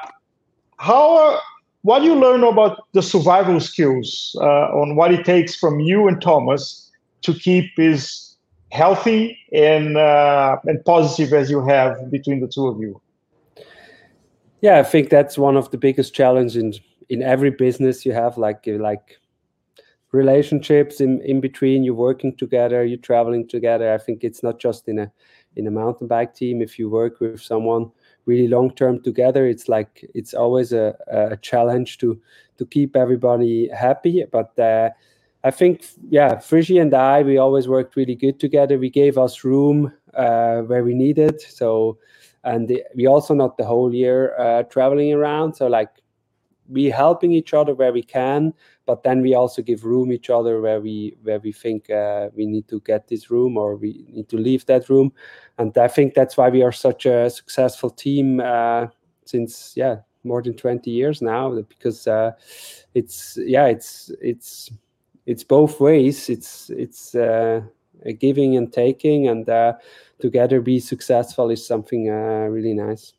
how 0.77 1.39
what 1.85 1.99
do 1.99 2.05
you 2.05 2.15
learn 2.15 2.43
about 2.43 2.87
the 2.93 3.03
survival 3.03 3.59
skills 3.59 4.35
uh, 4.41 4.81
on 4.81 4.95
what 4.95 5.13
it 5.13 5.23
takes 5.23 5.55
from 5.55 5.79
you 5.79 6.07
and 6.07 6.19
Thomas 6.19 6.91
to 7.21 7.31
keep 7.31 7.77
as 7.77 8.35
healthy 8.71 9.37
and 9.53 9.95
uh, 9.95 10.57
and 10.65 10.83
positive 10.83 11.31
as 11.31 11.51
you 11.51 11.63
have 11.67 12.09
between 12.09 12.39
the 12.39 12.47
two 12.47 12.65
of 12.65 12.79
you? 12.79 12.99
Yeah, 14.61 14.79
I 14.79 14.83
think 14.83 15.11
that's 15.11 15.37
one 15.37 15.55
of 15.55 15.69
the 15.69 15.77
biggest 15.77 16.15
challenges 16.15 16.55
in 16.55 16.73
in 17.09 17.21
every 17.21 17.51
business 17.51 18.03
you 18.03 18.13
have, 18.13 18.35
like 18.39 18.63
like 18.65 19.19
relationships 20.11 20.99
in 20.99 21.21
in 21.21 21.39
between. 21.39 21.83
You're 21.83 21.93
working 22.09 22.35
together, 22.35 22.83
you're 22.83 23.07
traveling 23.11 23.47
together. 23.47 23.93
I 23.93 23.99
think 23.99 24.23
it's 24.23 24.41
not 24.41 24.59
just 24.59 24.87
in 24.87 24.97
a 24.97 25.11
in 25.55 25.67
a 25.67 25.71
mountain 25.71 26.07
bike 26.07 26.33
team. 26.33 26.63
If 26.63 26.79
you 26.79 26.89
work 26.89 27.19
with 27.19 27.39
someone 27.39 27.91
really 28.25 28.47
long 28.47 28.71
term 28.73 29.01
together. 29.01 29.47
It's 29.47 29.67
like 29.69 30.09
it's 30.13 30.33
always 30.33 30.73
a, 30.73 30.95
a 31.07 31.37
challenge 31.37 31.97
to 31.99 32.19
to 32.57 32.65
keep 32.65 32.95
everybody 32.95 33.67
happy 33.67 34.23
but 34.31 34.57
uh, 34.59 34.89
i 35.43 35.51
think 35.51 35.85
yeah 36.09 36.35
Frischi 36.35 36.81
and 36.81 36.93
i 36.93 37.21
we 37.21 37.37
always 37.37 37.67
worked 37.67 37.95
really 37.95 38.15
good 38.15 38.39
together. 38.39 38.77
We 38.77 38.89
gave 38.89 39.17
us 39.17 39.43
room 39.43 39.91
uh, 40.13 40.61
where 40.61 40.83
we 40.83 40.93
needed. 40.93 41.41
So 41.41 41.97
and 42.43 42.67
the, 42.67 42.83
we 42.95 43.07
also 43.07 43.33
not 43.33 43.57
the 43.57 43.65
whole 43.65 43.93
year 43.93 44.37
uh, 44.39 44.63
traveling 44.63 45.13
around. 45.13 45.55
So 45.55 45.67
like 45.67 45.89
we 46.69 46.85
helping 46.85 47.31
each 47.31 47.53
other 47.53 47.73
where 47.75 47.93
we 47.93 48.01
can 48.01 48.53
but 48.85 49.03
then 49.03 49.21
we 49.21 49.33
also 49.33 49.61
give 49.61 49.83
room 49.83 50.11
each 50.11 50.29
other 50.29 50.61
where 50.61 50.79
we 50.79 51.15
where 51.23 51.39
we 51.39 51.51
think 51.51 51.89
uh, 51.89 52.29
we 52.35 52.45
need 52.45 52.67
to 52.67 52.79
get 52.81 53.07
this 53.07 53.31
room 53.31 53.57
or 53.57 53.75
we 53.75 54.05
need 54.09 54.29
to 54.29 54.37
leave 54.37 54.65
that 54.67 54.89
room. 54.89 55.11
And 55.57 55.75
i 55.77 55.87
think 55.87 56.13
that's 56.13 56.37
why 56.37 56.49
we 56.49 56.61
are 56.63 56.71
such 56.71 57.05
a 57.05 57.29
successful 57.29 57.89
team 57.89 58.39
uh, 58.39 58.87
since 59.25 59.73
yeah 59.75 59.97
more 60.23 60.41
than 60.41 60.55
20 60.55 60.89
years 60.89 61.21
now 61.21 61.61
because 61.61 62.07
uh, 62.07 62.31
it's 62.93 63.37
yeah 63.41 63.65
it's 63.65 64.11
it's 64.21 64.71
it's 65.25 65.43
both 65.43 65.79
ways. 65.79 66.29
It's 66.29 66.69
it's 66.69 67.15
uh, 67.15 67.61
giving 68.19 68.57
and 68.57 68.71
taking 68.71 69.27
and 69.27 69.47
uh, 69.49 69.73
together 70.19 70.61
be 70.61 70.79
successful 70.79 71.49
is 71.49 71.65
something 71.65 72.09
uh, 72.09 72.47
really 72.49 72.73
nice 72.73 73.13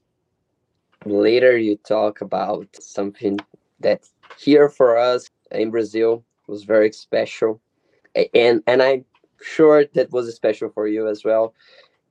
later 1.06 1.56
you 1.56 1.76
talk 1.76 2.20
about 2.20 2.68
something 2.78 3.38
that 3.80 4.04
here 4.38 4.68
for 4.68 4.98
us 4.98 5.30
in 5.50 5.70
Brazil 5.70 6.24
was 6.46 6.64
very 6.64 6.92
special, 6.92 7.60
and 8.34 8.62
and 8.66 8.82
I'm 8.82 9.04
sure 9.40 9.84
that 9.94 10.12
was 10.12 10.34
special 10.34 10.70
for 10.70 10.88
you 10.88 11.08
as 11.08 11.24
well. 11.24 11.54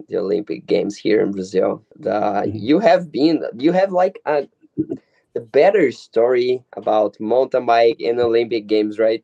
The 0.10 0.18
Olympic 0.18 0.66
Games 0.66 0.98
here 0.98 1.22
in 1.22 1.32
Brazil. 1.32 1.84
The 1.96 2.10
mm-hmm. 2.10 2.58
you 2.58 2.80
have 2.80 3.12
been 3.12 3.44
you 3.58 3.72
have 3.72 3.92
like 3.92 4.20
a 4.26 4.48
the 5.34 5.42
better 5.42 5.92
story 5.92 6.64
about 6.78 7.20
mountain 7.20 7.66
bike 7.66 8.00
and 8.00 8.20
Olympic 8.20 8.68
Games, 8.68 8.98
right? 8.98 9.24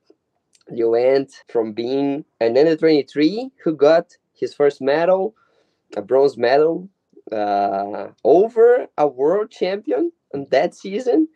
You 0.69 0.89
went 0.91 1.31
from 1.47 1.71
being 1.71 2.25
an 2.39 2.57
under 2.57 2.75
23 2.75 3.49
who 3.63 3.75
got 3.75 4.17
his 4.33 4.53
first 4.53 4.81
medal, 4.81 5.35
a 5.95 6.01
bronze 6.01 6.37
medal, 6.37 6.89
uh, 7.31 8.09
over 8.23 8.87
a 8.97 9.07
world 9.07 9.49
champion 9.51 10.11
in 10.33 10.47
that 10.51 10.75
season 10.75 11.27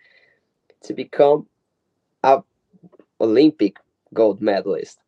to 0.84 0.94
become 0.94 1.48
a 2.24 2.42
Olympic 3.22 3.78
gold 4.14 4.42
medalist. 4.42 5.00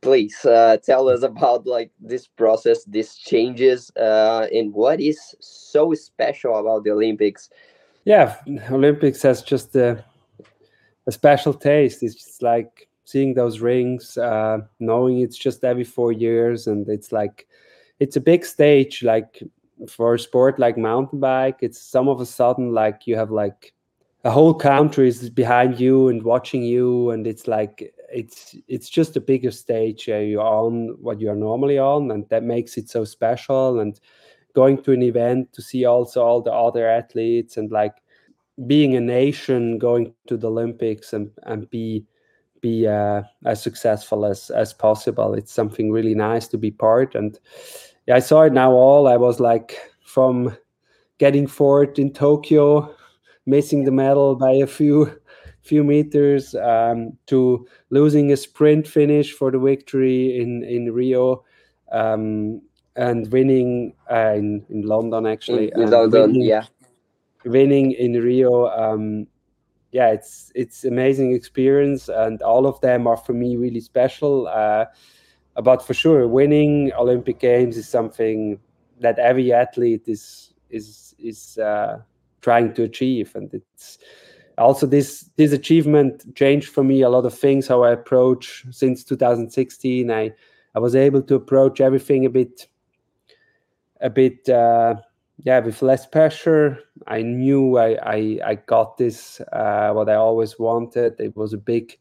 Please 0.00 0.44
uh, 0.44 0.76
tell 0.84 1.08
us 1.08 1.22
about 1.22 1.66
like 1.66 1.90
this 2.00 2.26
process, 2.26 2.84
these 2.84 3.16
changes, 3.16 3.90
uh, 3.96 4.46
and 4.52 4.72
what 4.72 5.00
is 5.00 5.34
so 5.40 5.94
special 5.94 6.56
about 6.56 6.84
the 6.84 6.90
Olympics. 6.90 7.50
Yeah, 8.04 8.36
Olympics 8.70 9.22
has 9.22 9.42
just 9.42 9.74
a, 9.74 10.04
a 11.06 11.12
special 11.12 11.52
taste. 11.52 12.02
It's 12.02 12.14
just 12.14 12.42
like 12.42 12.88
seeing 13.04 13.34
those 13.34 13.60
rings, 13.60 14.16
uh, 14.16 14.58
knowing 14.78 15.20
it's 15.20 15.36
just 15.36 15.64
every 15.64 15.84
four 15.84 16.12
years, 16.12 16.68
and 16.68 16.88
it's 16.88 17.10
like 17.10 17.48
it's 17.98 18.16
a 18.16 18.20
big 18.20 18.44
stage. 18.44 19.02
Like 19.02 19.42
for 19.88 20.14
a 20.14 20.18
sport 20.18 20.58
like 20.58 20.78
mountain 20.78 21.20
bike, 21.20 21.58
it's 21.60 21.80
some 21.80 22.08
of 22.08 22.20
a 22.20 22.26
sudden 22.26 22.72
like 22.72 23.06
you 23.06 23.16
have 23.16 23.30
like 23.30 23.72
a 24.24 24.30
whole 24.30 24.54
country 24.54 25.08
is 25.08 25.30
behind 25.30 25.78
you 25.78 26.08
and 26.08 26.22
watching 26.22 26.62
you 26.62 27.10
and 27.10 27.26
it's 27.26 27.46
like 27.46 27.92
it's 28.12 28.56
it's 28.66 28.88
just 28.88 29.16
a 29.16 29.20
bigger 29.20 29.50
stage 29.50 30.08
you're 30.08 30.40
on 30.40 30.96
what 31.00 31.20
you're 31.20 31.36
normally 31.36 31.78
on 31.78 32.10
and 32.10 32.28
that 32.28 32.42
makes 32.42 32.76
it 32.76 32.88
so 32.88 33.04
special. 33.04 33.80
And 33.80 34.00
going 34.54 34.82
to 34.82 34.92
an 34.92 35.02
event 35.02 35.52
to 35.52 35.62
see 35.62 35.84
also 35.84 36.22
all 36.22 36.40
the 36.40 36.52
other 36.52 36.88
athletes 36.88 37.56
and 37.56 37.70
like 37.70 37.96
being 38.66 38.96
a 38.96 39.00
nation 39.00 39.76
going 39.76 40.14
to 40.26 40.36
the 40.38 40.48
olympics 40.48 41.12
and 41.12 41.30
and 41.42 41.68
be 41.68 42.06
be 42.62 42.86
uh, 42.86 43.22
as 43.44 43.62
successful 43.62 44.24
as 44.24 44.50
as 44.50 44.72
possible 44.72 45.34
it's 45.34 45.52
something 45.52 45.92
really 45.92 46.14
nice 46.14 46.48
to 46.48 46.58
be 46.58 46.70
part. 46.70 47.14
And 47.14 47.38
yeah 48.06 48.16
i 48.16 48.20
saw 48.20 48.42
it 48.42 48.52
now 48.52 48.72
all 48.72 49.06
i 49.06 49.16
was 49.16 49.40
like 49.40 49.90
from 50.04 50.56
getting 51.18 51.46
fourth 51.46 51.98
in 51.98 52.12
tokyo 52.12 52.94
missing 53.46 53.84
the 53.84 53.90
medal 53.90 54.34
by 54.34 54.52
a 54.52 54.66
few 54.66 55.10
few 55.66 55.82
meters 55.82 56.54
um, 56.54 57.12
to 57.26 57.66
losing 57.90 58.30
a 58.32 58.36
sprint 58.36 58.86
finish 58.86 59.32
for 59.32 59.50
the 59.50 59.58
victory 59.58 60.40
in 60.40 60.62
in 60.62 60.92
Rio 60.92 61.44
um, 61.92 62.62
and 62.94 63.30
winning 63.32 63.94
uh, 64.10 64.34
in 64.34 64.64
in 64.70 64.82
London 64.82 65.26
actually. 65.26 65.72
In, 65.74 65.82
in 65.82 65.90
London, 65.90 66.32
winning, 66.32 66.42
yeah. 66.42 66.64
Winning 67.44 67.92
in 67.92 68.12
Rio, 68.12 68.66
um, 68.68 69.26
yeah, 69.92 70.08
it's 70.10 70.50
it's 70.54 70.84
amazing 70.84 71.32
experience, 71.32 72.08
and 72.08 72.42
all 72.42 72.66
of 72.66 72.80
them 72.80 73.06
are 73.06 73.16
for 73.16 73.32
me 73.32 73.56
really 73.56 73.80
special. 73.80 74.48
Uh, 74.48 74.86
but 75.62 75.82
for 75.82 75.94
sure, 75.94 76.26
winning 76.28 76.92
Olympic 76.98 77.38
Games 77.38 77.76
is 77.76 77.88
something 77.88 78.58
that 79.00 79.18
every 79.18 79.52
athlete 79.52 80.04
is 80.06 80.52
is 80.70 81.14
is 81.18 81.58
uh, 81.58 82.00
trying 82.40 82.74
to 82.74 82.82
achieve. 82.82 83.34
And 83.34 83.52
it's 83.52 83.98
also 84.58 84.86
this 84.86 85.30
this 85.36 85.52
achievement 85.52 86.34
changed 86.34 86.68
for 86.68 86.82
me 86.82 87.02
a 87.02 87.08
lot 87.08 87.26
of 87.26 87.38
things 87.38 87.68
how 87.68 87.82
i 87.82 87.90
approach 87.90 88.64
since 88.70 89.04
2016 89.04 90.10
i 90.10 90.32
i 90.74 90.78
was 90.78 90.96
able 90.96 91.22
to 91.22 91.34
approach 91.34 91.80
everything 91.80 92.24
a 92.24 92.30
bit 92.30 92.66
a 94.00 94.10
bit 94.10 94.48
uh, 94.48 94.94
yeah 95.44 95.58
with 95.60 95.82
less 95.82 96.06
pressure. 96.06 96.78
I 97.06 97.22
knew 97.22 97.76
i 97.78 97.96
i, 98.02 98.38
I 98.44 98.54
got 98.66 98.96
this 98.96 99.40
uh, 99.52 99.92
what 99.92 100.08
i 100.08 100.14
always 100.14 100.58
wanted. 100.58 101.20
It 101.20 101.36
was 101.36 101.52
a 101.52 101.58
big 101.58 101.98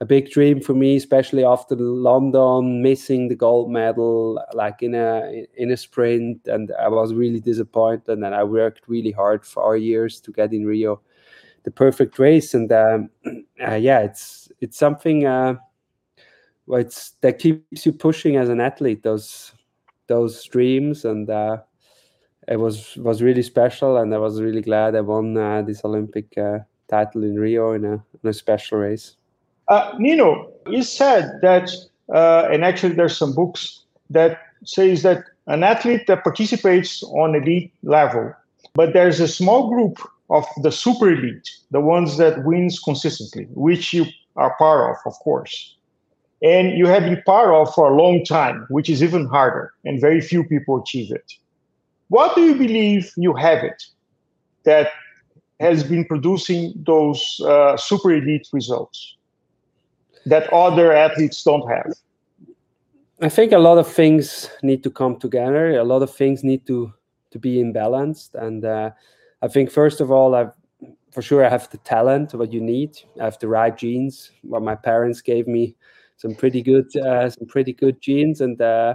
a 0.00 0.04
big 0.04 0.30
dream 0.30 0.60
for 0.60 0.74
me, 0.74 0.96
especially 0.96 1.44
after 1.44 1.76
London, 1.76 2.82
missing 2.82 3.28
the 3.28 3.34
gold 3.34 3.70
medal, 3.70 4.42
like 4.52 4.82
in 4.82 4.94
a 4.94 5.46
in 5.56 5.70
a 5.70 5.76
sprint, 5.76 6.46
and 6.46 6.72
I 6.80 6.88
was 6.88 7.14
really 7.14 7.40
disappointed. 7.40 8.08
And 8.08 8.34
I 8.34 8.44
worked 8.44 8.88
really 8.88 9.12
hard 9.12 9.44
for 9.46 9.76
years 9.76 10.20
to 10.22 10.32
get 10.32 10.52
in 10.52 10.66
Rio 10.66 11.00
the 11.64 11.70
perfect 11.70 12.18
race. 12.18 12.54
And 12.54 12.70
um, 12.72 13.10
uh, 13.66 13.74
yeah, 13.74 14.00
it's 14.00 14.48
it's 14.60 14.78
something 14.78 15.26
uh, 15.26 15.54
it's 16.68 17.12
that 17.20 17.38
keeps 17.38 17.84
you 17.84 17.92
pushing 17.92 18.36
as 18.36 18.48
an 18.48 18.60
athlete. 18.60 19.02
Those 19.02 19.52
those 20.06 20.44
dreams, 20.44 21.04
and 21.04 21.28
uh, 21.28 21.58
it 22.48 22.56
was 22.56 22.96
was 22.96 23.22
really 23.22 23.42
special. 23.42 23.96
And 23.96 24.14
I 24.14 24.18
was 24.18 24.40
really 24.40 24.62
glad 24.62 24.94
I 24.94 25.00
won 25.00 25.36
uh, 25.36 25.62
this 25.62 25.84
Olympic 25.84 26.36
uh, 26.38 26.60
title 26.88 27.24
in 27.24 27.36
Rio 27.36 27.72
in 27.72 27.84
a 27.84 27.94
in 27.94 28.30
a 28.30 28.32
special 28.32 28.78
race. 28.78 29.16
Uh, 29.68 29.94
Nino, 29.98 30.52
you 30.68 30.82
said 30.82 31.38
that, 31.42 31.70
uh, 32.12 32.48
and 32.50 32.64
actually 32.64 32.94
there's 32.94 33.16
some 33.16 33.34
books 33.34 33.80
that 34.10 34.40
says 34.64 35.02
that 35.02 35.24
an 35.46 35.62
athlete 35.62 36.06
that 36.06 36.22
participates 36.22 37.02
on 37.02 37.34
elite 37.34 37.72
level, 37.82 38.32
but 38.74 38.92
there's 38.92 39.20
a 39.20 39.28
small 39.28 39.68
group 39.68 39.98
of 40.30 40.46
the 40.62 40.72
super 40.72 41.10
elite, 41.10 41.50
the 41.70 41.80
ones 41.80 42.16
that 42.16 42.44
wins 42.44 42.78
consistently, 42.78 43.46
which 43.50 43.92
you 43.92 44.06
are 44.36 44.56
part 44.56 44.90
of, 44.90 44.96
of 45.12 45.18
course. 45.20 45.76
And 46.42 46.76
you 46.76 46.86
have 46.86 47.04
been 47.04 47.22
part 47.24 47.54
of 47.54 47.72
for 47.74 47.90
a 47.90 47.96
long 47.96 48.24
time, 48.24 48.66
which 48.68 48.90
is 48.90 49.02
even 49.02 49.26
harder, 49.26 49.72
and 49.84 50.00
very 50.00 50.20
few 50.20 50.44
people 50.44 50.80
achieve 50.80 51.12
it. 51.12 51.32
What 52.08 52.34
do 52.34 52.42
you 52.42 52.54
believe 52.54 53.12
you 53.16 53.34
have 53.34 53.64
it 53.64 53.82
that 54.64 54.92
has 55.60 55.84
been 55.84 56.04
producing 56.04 56.72
those 56.76 57.40
uh, 57.46 57.76
super 57.76 58.12
elite 58.12 58.48
results? 58.52 59.16
That 60.26 60.52
other 60.52 60.92
athletes 60.92 61.42
don't 61.42 61.68
have? 61.68 61.92
I 63.20 63.28
think 63.28 63.52
a 63.52 63.58
lot 63.58 63.78
of 63.78 63.86
things 63.86 64.50
need 64.62 64.82
to 64.82 64.90
come 64.90 65.16
together. 65.18 65.78
A 65.78 65.84
lot 65.84 66.02
of 66.02 66.14
things 66.14 66.42
need 66.42 66.66
to 66.66 66.92
to 67.30 67.38
be 67.38 67.56
imbalanced, 67.56 68.34
and 68.34 68.64
uh, 68.64 68.90
I 69.42 69.48
think 69.48 69.70
first 69.70 70.00
of 70.00 70.10
all, 70.10 70.34
I've 70.34 70.52
for 71.14 71.22
sure 71.22 71.44
I 71.44 71.48
have 71.48 71.70
the 71.70 71.78
talent, 71.78 72.34
what 72.34 72.52
you 72.52 72.60
need. 72.60 72.98
I 73.20 73.24
have 73.24 73.38
the 73.38 73.46
right 73.46 73.76
genes. 73.76 74.32
What 74.42 74.62
my 74.62 74.74
parents 74.74 75.22
gave 75.22 75.46
me, 75.46 75.76
some 76.16 76.34
pretty 76.34 76.60
good, 76.60 76.94
uh, 76.96 77.30
some 77.30 77.46
pretty 77.46 77.72
good 77.72 78.00
genes, 78.00 78.40
and 78.40 78.60
uh, 78.60 78.94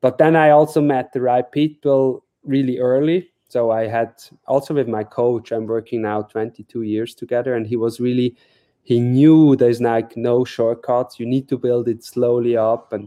but 0.00 0.18
then 0.18 0.36
I 0.36 0.50
also 0.50 0.80
met 0.80 1.12
the 1.12 1.20
right 1.20 1.50
people 1.50 2.24
really 2.44 2.78
early. 2.78 3.30
So 3.48 3.70
I 3.70 3.86
had 3.86 4.12
also 4.46 4.74
with 4.74 4.88
my 4.88 5.02
coach. 5.02 5.52
I'm 5.52 5.66
working 5.66 6.02
now 6.02 6.22
22 6.22 6.82
years 6.82 7.14
together, 7.14 7.54
and 7.54 7.66
he 7.66 7.76
was 7.76 7.98
really 7.98 8.36
he 8.88 9.00
knew 9.00 9.54
there's 9.54 9.82
like 9.82 10.16
no 10.16 10.46
shortcuts. 10.46 11.20
You 11.20 11.26
need 11.26 11.46
to 11.50 11.58
build 11.58 11.88
it 11.88 12.02
slowly 12.02 12.56
up, 12.56 12.90
and 12.94 13.06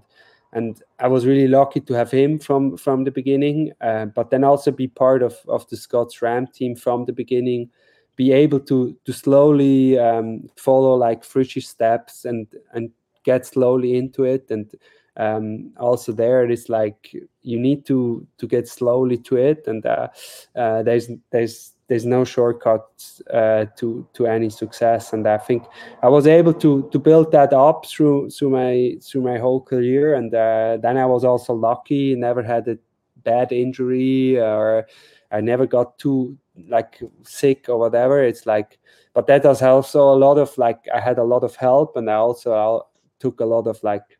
and 0.53 0.79
I 0.99 1.07
was 1.07 1.25
really 1.25 1.47
lucky 1.47 1.79
to 1.79 1.93
have 1.95 2.11
him 2.11 2.37
from 2.37 2.77
from 2.77 3.03
the 3.03 3.09
beginning, 3.09 3.71
uh, 3.81 4.05
but 4.05 4.29
then 4.29 4.43
also 4.43 4.69
be 4.69 4.87
part 4.87 5.23
of 5.23 5.35
of 5.47 5.67
the 5.69 5.77
Scott 5.77 6.11
SRAM 6.11 6.53
team 6.53 6.75
from 6.75 7.05
the 7.05 7.13
beginning, 7.13 7.71
be 8.15 8.31
able 8.31 8.59
to 8.59 8.95
to 9.05 9.11
slowly 9.11 9.97
um, 9.97 10.47
follow 10.55 10.93
like 10.93 11.23
Frisch's 11.23 11.69
steps 11.69 12.25
and 12.25 12.45
and 12.73 12.91
get 13.23 13.47
slowly 13.47 13.97
into 13.97 14.23
it. 14.23 14.51
And 14.51 14.71
um, 15.17 15.73
also 15.77 16.11
there 16.11 16.43
it 16.43 16.51
is 16.51 16.69
like 16.69 17.11
you 17.41 17.59
need 17.59 17.87
to 17.87 18.27
to 18.37 18.45
get 18.45 18.67
slowly 18.67 19.17
to 19.17 19.37
it. 19.37 19.65
And 19.65 19.83
uh, 19.83 20.09
uh, 20.55 20.83
there's 20.83 21.09
there's 21.31 21.73
there's 21.91 22.05
no 22.05 22.23
shortcut 22.23 22.87
uh, 23.33 23.65
to 23.75 24.07
to 24.13 24.25
any 24.25 24.49
success. 24.49 25.11
And 25.11 25.27
i 25.27 25.37
think 25.37 25.63
i 26.01 26.07
was 26.07 26.25
able 26.25 26.53
to 26.53 26.89
to 26.89 26.97
build 26.97 27.33
that 27.33 27.51
up 27.51 27.85
through 27.85 28.29
through 28.29 28.51
my 28.51 28.95
through 29.03 29.23
my 29.23 29.37
whole 29.37 29.59
career. 29.59 30.15
And 30.15 30.33
uh, 30.33 30.77
then 30.81 30.95
i 30.97 31.05
was 31.05 31.25
also 31.25 31.53
lucky 31.53 32.15
never 32.15 32.41
had 32.41 32.65
a 32.69 32.77
bad 33.23 33.51
injury 33.51 34.39
or 34.39 34.87
i 35.31 35.41
never 35.41 35.67
got 35.67 35.99
too 35.99 36.37
like 36.69 37.01
sick 37.23 37.67
or 37.67 37.77
whatever. 37.77 38.23
It's 38.23 38.45
like 38.45 38.79
but 39.13 39.27
that 39.27 39.43
does 39.43 39.61
also 39.61 40.13
a 40.13 40.19
lot 40.25 40.37
of 40.37 40.57
like 40.57 40.79
i 40.95 40.99
had 41.01 41.17
a 41.17 41.25
lot 41.33 41.43
of 41.43 41.57
help. 41.57 41.97
And 41.97 42.09
i 42.09 42.15
also 42.15 42.87
took 43.19 43.41
a 43.41 43.45
lot 43.45 43.67
of 43.67 43.83
like 43.83 44.17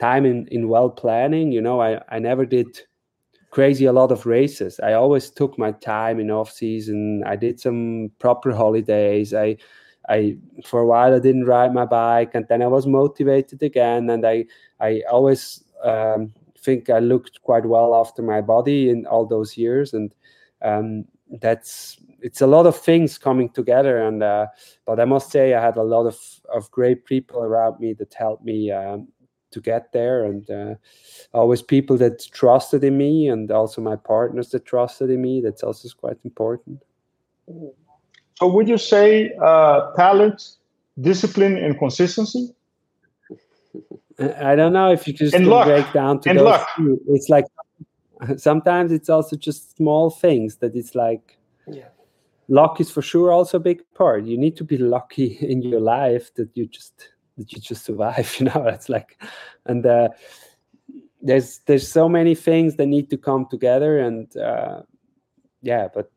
time 0.00 0.26
in 0.26 0.48
in 0.48 0.68
well 0.68 0.90
planning. 0.90 1.52
You 1.52 1.60
know 1.62 1.80
i 1.80 2.00
i 2.08 2.18
never 2.18 2.44
did 2.44 2.66
crazy 3.50 3.86
a 3.86 3.92
lot 3.92 4.12
of 4.12 4.26
races. 4.26 4.80
I 4.82 4.92
always 4.92 5.30
took 5.30 5.58
my 5.58 5.72
time 5.72 6.20
in 6.20 6.30
off 6.30 6.50
season. 6.52 7.22
I 7.24 7.36
did 7.36 7.60
some 7.60 8.10
proper 8.18 8.52
holidays. 8.52 9.34
I 9.34 9.56
I 10.08 10.36
for 10.64 10.80
a 10.80 10.86
while 10.86 11.14
I 11.14 11.18
didn't 11.18 11.46
ride 11.46 11.74
my 11.74 11.84
bike, 11.84 12.34
and 12.34 12.46
then 12.48 12.62
I 12.62 12.66
was 12.66 12.86
motivated 12.86 13.62
again. 13.62 14.10
And 14.10 14.26
I 14.26 14.46
I 14.80 15.02
always 15.10 15.64
um, 15.82 16.32
think 16.58 16.90
I 16.90 16.98
looked 16.98 17.42
quite 17.42 17.66
well 17.66 17.94
after 17.94 18.22
my 18.22 18.40
body 18.40 18.90
in 18.90 19.06
all 19.06 19.26
those 19.26 19.56
years, 19.56 19.92
and 19.94 20.14
um, 20.62 21.04
that's 21.40 21.98
it's 22.20 22.40
a 22.40 22.46
lot 22.46 22.66
of 22.66 22.76
things 22.76 23.18
coming 23.18 23.48
together. 23.50 23.98
And 23.98 24.22
uh, 24.22 24.46
but 24.84 25.00
I 25.00 25.04
must 25.04 25.30
say 25.30 25.54
I 25.54 25.62
had 25.62 25.76
a 25.76 25.82
lot 25.82 26.06
of 26.06 26.18
of 26.52 26.70
great 26.70 27.04
people 27.04 27.42
around 27.42 27.80
me 27.80 27.94
that 27.94 28.14
helped 28.14 28.44
me 28.44 28.70
um, 28.70 29.08
to 29.56 29.60
get 29.60 29.92
there. 29.92 30.24
And 30.24 30.50
uh, 30.50 30.74
always 31.32 31.62
people 31.62 31.96
that 31.96 32.28
trusted 32.32 32.84
in 32.84 32.96
me 32.98 33.28
and 33.28 33.50
also 33.50 33.80
my 33.80 33.96
partners 33.96 34.50
that 34.50 34.66
trusted 34.66 35.10
in 35.10 35.20
me 35.22 35.40
that's 35.40 35.62
also 35.62 35.88
quite 35.98 36.18
important. 36.24 36.82
So 38.38 38.46
would 38.52 38.68
you 38.68 38.78
say 38.78 39.32
uh, 39.42 39.92
talent 39.94 40.56
discipline 41.00 41.56
and 41.56 41.78
consistency? 41.78 42.52
I 44.18 44.54
don't 44.56 44.72
know 44.72 44.90
if 44.92 45.06
you 45.06 45.12
just 45.12 45.34
and 45.34 45.46
break 45.46 45.90
down 45.92 46.20
to 46.20 46.30
and 46.30 46.38
those 46.38 46.44
luck. 46.44 46.68
two. 46.76 47.00
It's 47.08 47.28
like 47.28 47.44
sometimes 48.36 48.92
it's 48.92 49.08
also 49.08 49.36
just 49.36 49.76
small 49.76 50.10
things 50.10 50.56
that 50.56 50.74
it's 50.74 50.94
like 50.94 51.38
yeah. 51.66 51.88
luck 52.48 52.80
is 52.80 52.90
for 52.90 53.02
sure 53.02 53.30
also 53.30 53.58
a 53.58 53.60
big 53.60 53.82
part. 53.94 54.24
You 54.24 54.38
need 54.38 54.56
to 54.56 54.64
be 54.64 54.78
lucky 54.78 55.38
in 55.52 55.62
your 55.62 55.80
life 55.80 56.34
that 56.34 56.50
you 56.54 56.66
just 56.66 57.10
that 57.36 57.52
you 57.52 57.60
just 57.60 57.84
survive 57.84 58.34
you 58.38 58.46
know? 58.46 58.66
It's 58.66 58.88
like 58.88 59.20
and 59.64 59.84
uh, 59.84 60.08
there's 61.22 61.60
there's 61.66 61.90
so 61.90 62.08
many 62.08 62.34
things 62.34 62.76
that 62.76 62.86
need 62.86 63.10
to 63.10 63.16
come 63.16 63.46
together 63.50 63.98
and 63.98 64.34
uh, 64.36 64.82
yeah 65.62 65.88
but 65.92 66.10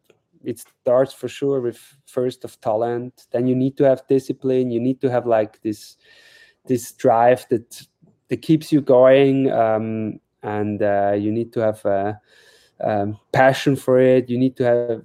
it 0.44 0.64
starts 0.82 1.14
for 1.14 1.28
sure 1.28 1.62
with 1.62 1.80
first 2.06 2.44
of 2.44 2.60
talent. 2.62 3.28
Then 3.32 3.48
you 3.48 3.56
need 3.56 3.78
to 3.78 3.84
have 3.84 4.08
discipline. 4.08 4.72
You 4.72 4.80
need 4.80 5.02
to 5.02 5.10
have 5.10 5.26
like 5.26 5.62
this 5.62 5.98
this 6.66 6.92
drive 6.94 7.46
that 7.50 7.86
that 8.30 8.42
keeps 8.42 8.72
you 8.72 8.82
going 8.82 9.52
um, 9.52 10.20
and 10.44 10.82
uh, 10.82 11.14
you 11.18 11.32
need 11.32 11.52
to 11.54 11.60
have 11.60 11.84
a, 11.86 12.20
um, 12.82 13.18
passion 13.34 13.76
for 13.76 14.00
it. 14.00 14.30
You 14.30 14.38
need 14.38 14.56
to 14.58 14.64
have 14.64 15.02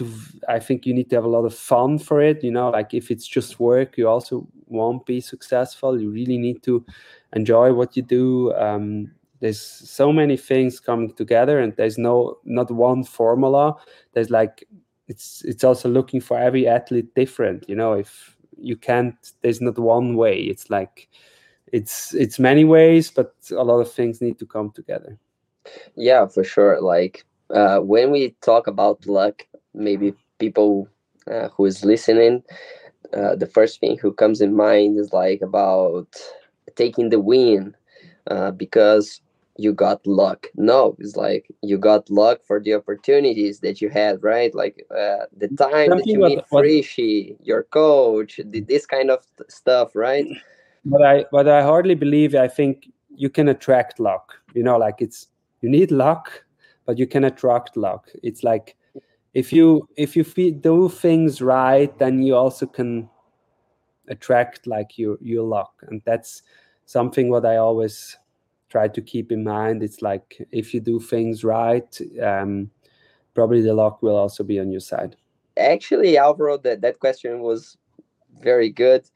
to 0.00 0.10
i 0.48 0.58
think 0.58 0.86
you 0.86 0.94
need 0.94 1.08
to 1.10 1.16
have 1.16 1.24
a 1.24 1.34
lot 1.36 1.44
of 1.44 1.54
fun 1.54 1.98
for 1.98 2.20
it 2.20 2.42
you 2.42 2.50
know 2.50 2.70
like 2.70 2.94
if 2.94 3.10
it's 3.10 3.26
just 3.26 3.60
work 3.60 3.96
you 3.98 4.08
also 4.08 4.46
won't 4.70 5.04
be 5.04 5.20
successful. 5.20 6.00
You 6.00 6.10
really 6.10 6.38
need 6.38 6.62
to 6.62 6.84
enjoy 7.34 7.72
what 7.72 7.96
you 7.96 8.02
do. 8.02 8.54
Um, 8.54 9.10
there's 9.40 9.60
so 9.60 10.12
many 10.12 10.36
things 10.36 10.80
coming 10.80 11.12
together 11.14 11.58
and 11.60 11.74
there's 11.76 11.98
no 11.98 12.38
not 12.44 12.70
one 12.70 13.04
formula. 13.04 13.76
There's 14.12 14.30
like 14.30 14.66
it's 15.08 15.42
it's 15.44 15.64
also 15.64 15.88
looking 15.88 16.20
for 16.20 16.38
every 16.38 16.68
athlete 16.68 17.14
different 17.14 17.68
you 17.68 17.74
know 17.74 17.94
if 17.94 18.36
you 18.56 18.76
can't 18.76 19.16
there's 19.42 19.60
not 19.60 19.78
one 19.78 20.14
way. 20.16 20.40
It's 20.40 20.70
like 20.70 21.08
it's 21.72 22.14
it's 22.14 22.38
many 22.38 22.64
ways 22.64 23.10
but 23.10 23.34
a 23.50 23.64
lot 23.64 23.80
of 23.80 23.90
things 23.90 24.20
need 24.20 24.38
to 24.38 24.46
come 24.46 24.70
together. 24.72 25.18
Yeah 25.96 26.26
for 26.26 26.44
sure. 26.44 26.80
Like 26.80 27.24
uh, 27.48 27.78
when 27.78 28.10
we 28.10 28.36
talk 28.42 28.66
about 28.66 29.06
luck 29.06 29.46
maybe 29.74 30.14
people 30.38 30.88
uh, 31.30 31.48
who 31.48 31.66
is 31.66 31.84
listening 31.84 32.42
uh, 33.12 33.34
the 33.34 33.46
first 33.46 33.80
thing 33.80 33.98
who 33.98 34.12
comes 34.12 34.40
in 34.40 34.54
mind 34.54 34.98
is 34.98 35.12
like 35.12 35.40
about 35.42 36.08
taking 36.76 37.08
the 37.10 37.20
win 37.20 37.74
uh, 38.30 38.50
because 38.52 39.20
you 39.56 39.72
got 39.72 40.06
luck. 40.06 40.46
No, 40.54 40.96
it's 40.98 41.16
like 41.16 41.46
you 41.62 41.76
got 41.76 42.08
luck 42.08 42.40
for 42.46 42.60
the 42.60 42.74
opportunities 42.74 43.60
that 43.60 43.80
you 43.82 43.88
had, 43.88 44.22
right? 44.22 44.54
Like 44.54 44.86
uh, 44.90 45.26
the 45.36 45.48
time 45.58 45.90
Something 45.90 45.96
that 45.98 46.06
you 46.06 46.18
meet 46.18 46.46
Frischie, 46.48 47.36
your 47.42 47.64
coach, 47.64 48.40
this 48.44 48.86
kind 48.86 49.10
of 49.10 49.26
stuff, 49.48 49.94
right? 49.94 50.26
But 50.84 51.02
I, 51.02 51.24
but 51.32 51.48
I 51.48 51.62
hardly 51.62 51.94
believe. 51.94 52.34
I 52.34 52.48
think 52.48 52.90
you 53.14 53.28
can 53.28 53.48
attract 53.48 54.00
luck. 54.00 54.34
You 54.54 54.62
know, 54.62 54.78
like 54.78 54.96
it's 55.00 55.26
you 55.60 55.68
need 55.68 55.90
luck, 55.90 56.44
but 56.86 56.96
you 56.96 57.06
can 57.06 57.24
attract 57.24 57.76
luck. 57.76 58.08
It's 58.22 58.42
like 58.42 58.76
if 59.34 59.52
you 59.52 59.88
if 59.96 60.16
you 60.16 60.24
do 60.52 60.88
things 60.88 61.40
right, 61.40 61.96
then 61.98 62.22
you 62.22 62.34
also 62.34 62.66
can 62.66 63.08
attract 64.08 64.66
like 64.66 64.98
your 64.98 65.18
your 65.20 65.44
luck, 65.44 65.72
and 65.88 66.02
that's 66.04 66.42
something 66.86 67.28
what 67.30 67.46
I 67.46 67.56
always 67.56 68.18
try 68.68 68.88
to 68.88 69.00
keep 69.00 69.32
in 69.32 69.44
mind. 69.44 69.82
It's 69.82 70.02
like 70.02 70.46
if 70.50 70.74
you 70.74 70.80
do 70.80 70.98
things 70.98 71.44
right, 71.44 72.00
um, 72.22 72.70
probably 73.34 73.60
the 73.60 73.74
luck 73.74 74.02
will 74.02 74.16
also 74.16 74.42
be 74.44 74.58
on 74.58 74.70
your 74.70 74.80
side. 74.80 75.16
Actually, 75.56 76.16
Alvaro, 76.16 76.56
that, 76.58 76.80
that 76.80 77.00
question 77.00 77.40
was 77.40 77.76
very 78.42 78.70
good 78.70 79.08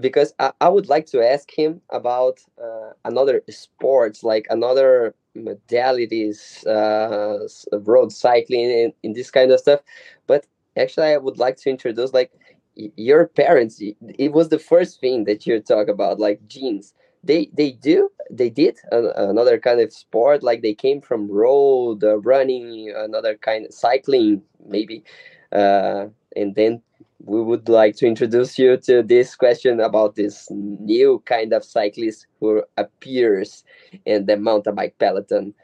because 0.00 0.34
I, 0.38 0.52
I 0.60 0.68
would 0.68 0.88
like 0.88 1.06
to 1.06 1.22
ask 1.22 1.50
him 1.50 1.80
about 1.90 2.40
uh, 2.62 2.90
another 3.04 3.42
sports, 3.50 4.22
like 4.22 4.46
another 4.50 5.14
modalities, 5.36 6.66
uh, 6.66 7.46
road 7.78 8.12
cycling, 8.12 8.70
and, 8.70 8.92
and 9.04 9.14
this 9.14 9.30
kind 9.30 9.50
of 9.50 9.60
stuff. 9.60 9.80
But 10.26 10.46
actually, 10.76 11.08
I 11.08 11.18
would 11.18 11.38
like 11.38 11.56
to 11.58 11.70
introduce 11.70 12.12
like 12.12 12.32
your 12.74 13.26
parents. 13.26 13.80
It 13.80 14.32
was 14.32 14.48
the 14.48 14.58
first 14.58 15.00
thing 15.00 15.24
that 15.24 15.46
you 15.46 15.60
talk 15.60 15.88
about, 15.88 16.18
like 16.18 16.46
genes 16.48 16.94
they 17.24 17.48
they 17.52 17.72
do 17.72 18.10
they 18.30 18.50
did 18.50 18.76
another 18.90 19.58
kind 19.58 19.80
of 19.80 19.92
sport 19.92 20.42
like 20.42 20.62
they 20.62 20.74
came 20.74 21.00
from 21.00 21.30
road 21.30 22.02
uh, 22.02 22.18
running 22.20 22.92
another 22.96 23.36
kind 23.36 23.66
of 23.66 23.72
cycling 23.72 24.42
maybe 24.66 25.04
uh, 25.52 26.06
and 26.34 26.54
then 26.54 26.82
we 27.24 27.40
would 27.42 27.68
like 27.68 27.96
to 27.96 28.06
introduce 28.06 28.58
you 28.58 28.76
to 28.78 29.02
this 29.02 29.34
question 29.34 29.80
about 29.80 30.16
this 30.16 30.48
new 30.50 31.22
kind 31.24 31.52
of 31.52 31.64
cyclist 31.64 32.26
who 32.40 32.62
appears 32.76 33.64
in 34.04 34.26
the 34.26 34.36
mountain 34.36 34.74
bike 34.74 34.96
peloton. 34.98 35.54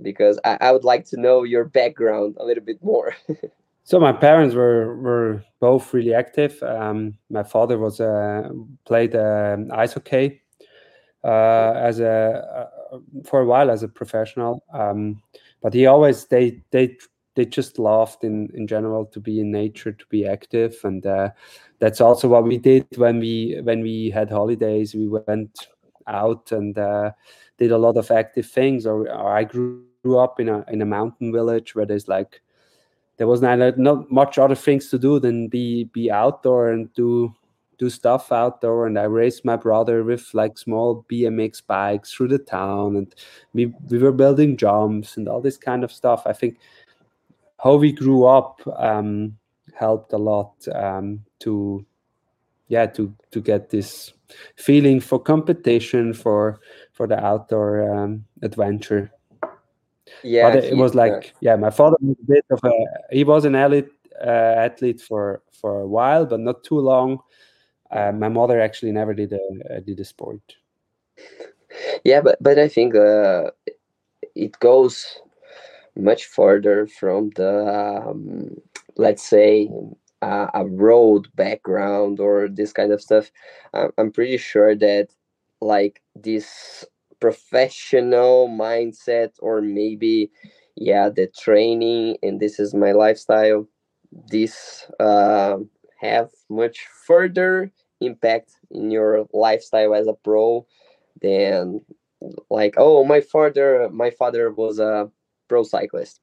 Because 0.00 0.38
I, 0.44 0.58
I 0.60 0.72
would 0.72 0.84
like 0.84 1.04
to 1.06 1.20
know 1.20 1.42
your 1.42 1.64
background 1.64 2.36
a 2.38 2.44
little 2.44 2.64
bit 2.64 2.82
more. 2.82 3.14
So 3.88 3.98
my 3.98 4.12
parents 4.12 4.54
were 4.54 4.96
were 4.96 5.42
both 5.60 5.94
really 5.94 6.12
active. 6.12 6.62
Um, 6.62 7.16
my 7.30 7.42
father 7.42 7.78
was 7.78 8.02
uh, 8.02 8.50
played 8.84 9.16
uh, 9.16 9.56
ice 9.72 9.94
hockey 9.94 10.42
uh, 11.24 11.72
as 11.74 11.98
a 11.98 12.68
uh, 12.92 12.98
for 13.24 13.40
a 13.40 13.46
while 13.46 13.70
as 13.70 13.82
a 13.82 13.88
professional. 13.88 14.62
Um, 14.74 15.22
but 15.62 15.72
he 15.72 15.86
always 15.86 16.26
they 16.26 16.60
they 16.70 16.98
they 17.38 17.46
just 17.46 17.78
loved 17.78 18.24
in 18.24 18.50
in 18.52 18.66
general 18.66 19.06
to 19.06 19.20
be 19.20 19.38
in 19.38 19.52
nature, 19.52 19.92
to 19.92 20.06
be 20.06 20.26
active, 20.26 20.74
and 20.82 21.06
uh, 21.06 21.30
that's 21.78 22.00
also 22.00 22.26
what 22.26 22.42
we 22.42 22.58
did 22.58 22.84
when 22.96 23.20
we 23.20 23.60
when 23.62 23.80
we 23.80 24.10
had 24.10 24.28
holidays. 24.28 24.92
We 24.92 25.06
went 25.06 25.68
out 26.08 26.50
and 26.50 26.76
uh, 26.76 27.12
did 27.56 27.70
a 27.70 27.78
lot 27.78 27.96
of 27.96 28.10
active 28.10 28.46
things. 28.46 28.86
Or, 28.86 29.08
or, 29.08 29.36
I 29.36 29.44
grew 29.44 30.18
up 30.18 30.40
in 30.40 30.48
a 30.48 30.64
in 30.66 30.82
a 30.82 30.86
mountain 30.86 31.30
village 31.32 31.76
where 31.76 31.86
there's 31.86 32.08
like 32.08 32.40
there 33.18 33.28
was 33.28 33.40
not, 33.40 33.78
not 33.78 34.10
much 34.10 34.36
other 34.36 34.56
things 34.56 34.88
to 34.90 34.98
do 34.98 35.20
than 35.20 35.46
be 35.46 35.84
be 35.84 36.10
outdoor 36.10 36.70
and 36.70 36.92
do 36.94 37.32
do 37.78 37.88
stuff 37.88 38.32
outdoor 38.32 38.88
and 38.88 38.98
I 38.98 39.04
raced 39.04 39.44
my 39.44 39.54
brother 39.54 40.02
with 40.02 40.34
like 40.34 40.58
small 40.58 41.06
BMX 41.08 41.62
bikes 41.64 42.12
through 42.12 42.28
the 42.28 42.38
town 42.38 42.96
and 42.96 43.14
we, 43.54 43.66
we 43.88 43.98
were 43.98 44.10
building 44.10 44.56
jumps 44.56 45.16
and 45.16 45.28
all 45.28 45.40
this 45.40 45.56
kind 45.56 45.84
of 45.84 45.92
stuff. 45.92 46.24
I 46.26 46.32
think 46.32 46.58
how 47.58 47.76
we 47.76 47.92
grew 47.92 48.24
up 48.24 48.60
um, 48.76 49.36
helped 49.74 50.12
a 50.12 50.18
lot 50.18 50.52
um, 50.74 51.24
to 51.40 51.84
yeah 52.68 52.86
to 52.86 53.14
to 53.30 53.40
get 53.40 53.70
this 53.70 54.12
feeling 54.56 55.00
for 55.00 55.18
competition 55.18 56.12
for 56.12 56.60
for 56.92 57.06
the 57.06 57.18
outdoor 57.22 57.92
um, 57.92 58.24
adventure. 58.42 59.12
Yeah 60.22 60.50
but 60.50 60.64
it, 60.64 60.76
was 60.76 60.94
like 60.94 61.34
yeah 61.40 61.56
my 61.56 61.70
father 61.70 61.96
was 62.00 62.16
a 62.22 62.26
bit 62.26 62.44
of 62.50 62.60
a 62.64 63.14
he 63.14 63.24
was 63.24 63.44
an 63.44 63.54
elite 63.54 63.90
uh, 64.24 64.54
athlete 64.56 65.00
for 65.00 65.42
for 65.52 65.80
a 65.80 65.86
while 65.86 66.26
but 66.26 66.40
not 66.40 66.64
too 66.64 66.78
long. 66.78 67.20
Uh, 67.90 68.12
my 68.12 68.28
mother 68.28 68.60
actually 68.60 68.92
never 68.92 69.14
did 69.14 69.32
a 69.32 69.80
did 69.80 70.00
a 70.00 70.04
sport. 70.04 70.40
Yeah, 72.04 72.20
but 72.20 72.36
but 72.40 72.58
I 72.58 72.68
think 72.68 72.94
uh, 72.94 73.50
it 74.34 74.58
goes 74.60 75.20
much 75.98 76.26
further 76.26 76.86
from 76.86 77.30
the 77.36 77.66
um, 78.08 78.56
let's 78.96 79.22
say 79.22 79.68
uh, 80.22 80.48
a 80.54 80.66
road 80.66 81.28
background 81.34 82.20
or 82.20 82.48
this 82.48 82.72
kind 82.72 82.92
of 82.92 83.02
stuff. 83.02 83.30
I'm 83.74 84.12
pretty 84.12 84.38
sure 84.38 84.74
that 84.76 85.08
like 85.60 86.02
this 86.14 86.84
professional 87.20 88.48
mindset 88.48 89.32
or 89.40 89.60
maybe 89.60 90.30
yeah 90.76 91.08
the 91.08 91.26
training 91.26 92.16
and 92.22 92.38
this 92.38 92.60
is 92.60 92.74
my 92.74 92.92
lifestyle 92.92 93.66
this 94.30 94.88
uh, 95.00 95.56
have 96.00 96.30
much 96.48 96.86
further 97.06 97.72
impact 98.00 98.52
in 98.70 98.90
your 98.90 99.26
lifestyle 99.32 99.94
as 99.94 100.06
a 100.06 100.12
pro 100.12 100.64
than 101.20 101.80
like 102.50 102.74
oh 102.76 103.04
my 103.04 103.20
father 103.20 103.88
my 103.92 104.10
father 104.10 104.50
was 104.52 104.78
a 104.78 105.10
pro 105.48 105.62
cyclist. 105.62 106.20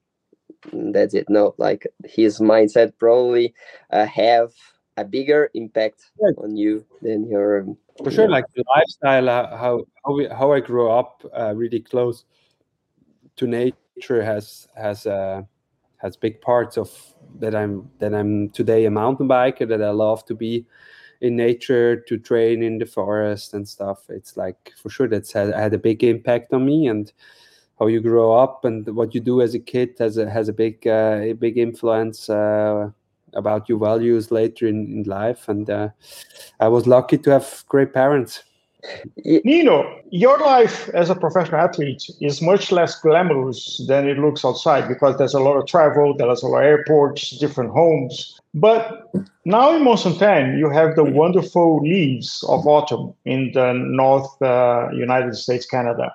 That's 0.72 1.14
it. 1.14 1.30
No 1.30 1.56
like 1.58 1.88
his 2.06 2.40
mindset 2.40 2.94
probably 2.98 3.54
uh, 3.92 4.06
have 4.06 4.54
a 4.98 5.04
bigger 5.04 5.50
impact 5.54 6.12
on 6.38 6.56
you 6.56 6.86
than 7.02 7.28
your 7.28 7.66
for 8.02 8.12
sure 8.12 8.30
like 8.30 8.46
the 8.56 8.64
lifestyle 8.74 9.28
uh, 9.28 9.58
how 9.58 9.84
how, 10.06 10.14
we, 10.14 10.26
how 10.28 10.54
i 10.54 10.60
grew 10.62 10.90
up 10.90 11.22
uh, 11.38 11.54
really 11.54 11.82
close 11.82 12.24
to 13.36 13.46
nature 13.46 14.24
has 14.24 14.70
has 14.78 15.06
uh 15.06 15.42
has 15.98 16.16
big 16.16 16.40
parts 16.42 16.78
of 16.78 16.90
that 17.40 17.56
I'm 17.56 17.90
that 18.00 18.14
I'm 18.14 18.50
today 18.50 18.86
a 18.86 18.92
mountain 18.92 19.28
biker 19.28 19.68
that 19.68 19.82
I 19.82 19.90
love 19.90 20.24
to 20.26 20.36
be 20.36 20.66
in 21.22 21.36
nature 21.36 21.96
to 21.96 22.18
train 22.18 22.62
in 22.62 22.78
the 22.78 22.86
forest 22.86 23.54
and 23.54 23.68
stuff. 23.68 24.06
It's 24.10 24.38
like 24.38 24.74
for 24.78 24.90
sure 24.90 25.08
that's 25.08 25.32
had, 25.32 25.54
had 25.54 25.74
a 25.74 25.80
big 25.80 26.04
impact 26.04 26.54
on 26.54 26.66
me 26.66 26.88
and 26.88 27.12
how 27.80 27.88
you 27.88 28.00
grow 28.02 28.34
up 28.34 28.66
and 28.66 28.88
what 28.96 29.14
you 29.14 29.22
do 29.22 29.42
as 29.42 29.54
a 29.54 29.60
kid 29.60 29.96
has 30.00 30.18
a 30.18 30.30
has 30.30 30.48
a 30.48 30.54
big 30.54 30.88
uh, 30.88 31.20
a 31.22 31.34
big 31.34 31.58
influence 31.58 32.30
uh, 32.30 32.90
about 33.34 33.68
your 33.70 33.78
values 33.78 34.32
later 34.32 34.68
in, 34.68 34.86
in 34.88 35.04
life. 35.04 35.50
And 35.50 35.70
uh, 35.70 35.90
I 36.60 36.70
was 36.70 36.88
lucky 36.88 37.18
to 37.20 37.32
have 37.32 37.64
great 37.68 37.94
parents. 37.94 38.44
Nino, 39.26 40.00
your 40.12 40.38
life 40.38 40.90
as 40.90 41.10
a 41.10 41.16
professional 41.16 41.60
athlete 41.60 42.04
is 42.22 42.42
much 42.42 42.72
less 42.72 43.00
glamorous 43.00 43.84
than 43.88 44.08
it 44.08 44.20
looks 44.20 44.46
outside 44.46 44.88
because 44.88 45.18
there's 45.18 45.34
a 45.34 45.40
lot 45.40 45.58
of 45.58 45.66
travel, 45.66 46.16
there's 46.16 46.44
a 46.44 46.48
lot 46.48 46.60
of 46.60 46.66
airports, 46.66 47.38
different 47.40 47.72
homes. 47.72 48.40
But 48.54 49.12
now 49.44 49.76
in 49.76 49.84
Mont-Sainte-Anne, 49.84 50.58
you 50.60 50.70
have 50.70 50.96
the 50.96 51.04
wonderful 51.04 51.82
leaves 51.82 52.46
of 52.48 52.68
autumn 52.68 53.14
in 53.26 53.52
the 53.54 53.74
North 53.74 54.42
uh, 54.42 54.90
United 54.94 55.36
States, 55.36 55.66
Canada. 55.66 56.14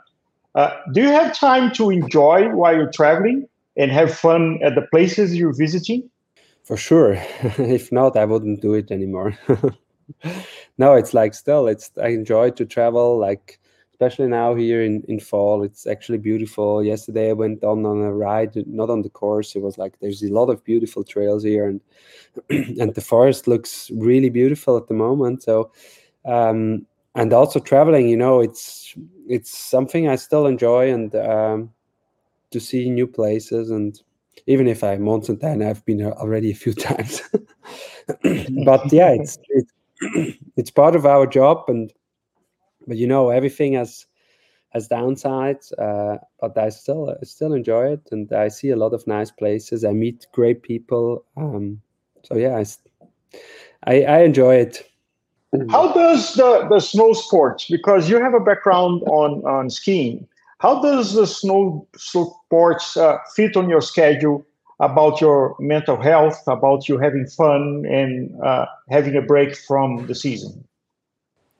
Uh, 0.55 0.71
do 0.93 1.01
you 1.01 1.09
have 1.09 1.37
time 1.37 1.73
to 1.73 1.91
enjoy 1.91 2.49
while 2.51 2.75
you're 2.75 2.91
traveling 2.91 3.49
and 3.77 3.91
have 3.91 4.15
fun 4.15 4.59
at 4.63 4.75
the 4.75 4.83
places 4.91 5.37
you're 5.37 5.57
visiting? 5.57 6.09
For 6.65 6.77
sure. 6.77 7.15
if 7.59 7.93
not, 7.93 8.17
I 8.17 8.25
wouldn't 8.25 8.61
do 8.61 8.75
it 8.75 8.91
anymore. 8.91 9.39
no, 10.79 10.95
it's 10.95 11.15
like 11.15 11.35
still, 11.35 11.69
it's 11.69 11.91
I 12.03 12.09
enjoy 12.09 12.51
to 12.51 12.65
travel, 12.65 13.19
like 13.19 13.61
especially 13.93 14.29
now 14.29 14.55
here 14.55 14.83
in, 14.83 15.03
in 15.09 15.21
fall. 15.21 15.63
It's 15.63 15.87
actually 15.87 16.19
beautiful. 16.19 16.83
Yesterday 16.83 17.31
I 17.31 17.35
went 17.35 17.63
on 17.63 17.85
on 17.85 17.99
a 17.99 18.13
ride, 18.13 18.57
not 18.67 18.89
on 18.89 19.03
the 19.03 19.11
course. 19.11 19.55
It 19.55 19.63
was 19.63 19.77
like 19.77 19.99
there's 20.01 20.23
a 20.23 20.33
lot 20.33 20.49
of 20.49 20.65
beautiful 20.65 21.05
trails 21.05 21.43
here, 21.43 21.69
and 21.69 21.81
and 22.81 22.95
the 22.95 23.01
forest 23.03 23.47
looks 23.47 23.91
really 23.95 24.31
beautiful 24.31 24.77
at 24.79 24.89
the 24.89 24.95
moment. 24.95 25.43
So, 25.43 25.71
um, 26.25 26.87
and 27.15 27.33
also 27.33 27.61
traveling, 27.61 28.09
you 28.09 28.17
know, 28.17 28.41
it's 28.41 28.95
it's 29.29 29.57
something 29.57 30.09
I 30.09 30.17
still 30.17 30.47
enjoy, 30.47 30.93
and 30.93 31.15
um, 31.15 31.71
to 32.51 32.61
see 32.61 32.91
new 32.91 33.07
places 33.07 33.71
and 33.71 34.01
even 34.47 34.67
if 34.67 34.83
I'm 34.83 35.03
mountain 35.03 35.63
I've 35.63 35.85
been 35.85 36.03
already 36.03 36.51
a 36.51 36.55
few 36.55 36.73
times. 36.89 37.23
but 38.65 38.93
yeah, 38.93 39.11
it's, 39.11 39.39
it's 39.49 39.73
it's 40.57 40.71
part 40.71 40.97
of 40.97 41.07
our 41.07 41.27
job, 41.27 41.65
and 41.69 41.93
but 42.87 42.97
you 42.97 43.07
know 43.07 43.31
everything 43.31 43.75
has 43.75 44.07
has 44.71 44.89
downsides. 44.89 45.73
Uh, 45.79 46.19
but 46.41 46.57
I 46.57 46.71
still 46.71 47.11
I 47.11 47.25
still 47.25 47.53
enjoy 47.53 47.93
it, 47.93 48.09
and 48.11 48.33
I 48.33 48.49
see 48.49 48.71
a 48.71 48.77
lot 48.77 48.95
of 48.95 49.07
nice 49.07 49.31
places. 49.31 49.85
I 49.85 49.93
meet 49.93 50.27
great 50.33 50.63
people. 50.63 51.25
Um, 51.37 51.81
so 52.23 52.37
yeah, 52.37 52.57
I, 52.57 52.65
I, 53.85 54.03
I 54.03 54.19
enjoy 54.23 54.57
it. 54.57 54.87
How 55.69 55.93
does 55.93 56.35
the, 56.35 56.67
the 56.71 56.79
snow 56.79 57.13
sports, 57.13 57.67
because 57.69 58.09
you 58.09 58.21
have 58.21 58.35
a 58.35 58.41
background 58.41 59.03
on, 59.03 59.45
on 59.45 59.69
skiing, 59.69 60.29
how 60.59 60.81
does 60.81 61.15
the 61.15 61.27
snow 61.27 61.89
sports 61.97 62.97
uh, 62.97 63.19
fit 63.35 63.57
on 63.57 63.69
your 63.69 63.81
schedule 63.81 64.47
about 64.79 65.21
your 65.21 65.57
mental 65.59 66.01
health, 66.01 66.41
about 66.47 66.89
you 66.89 66.99
having 66.99 67.27
fun 67.27 67.85
and 67.87 68.41
uh, 68.43 68.67
having 68.91 69.17
a 69.17 69.23
break 69.23 69.57
from 69.57 70.07
the 70.07 70.15
season? 70.15 70.65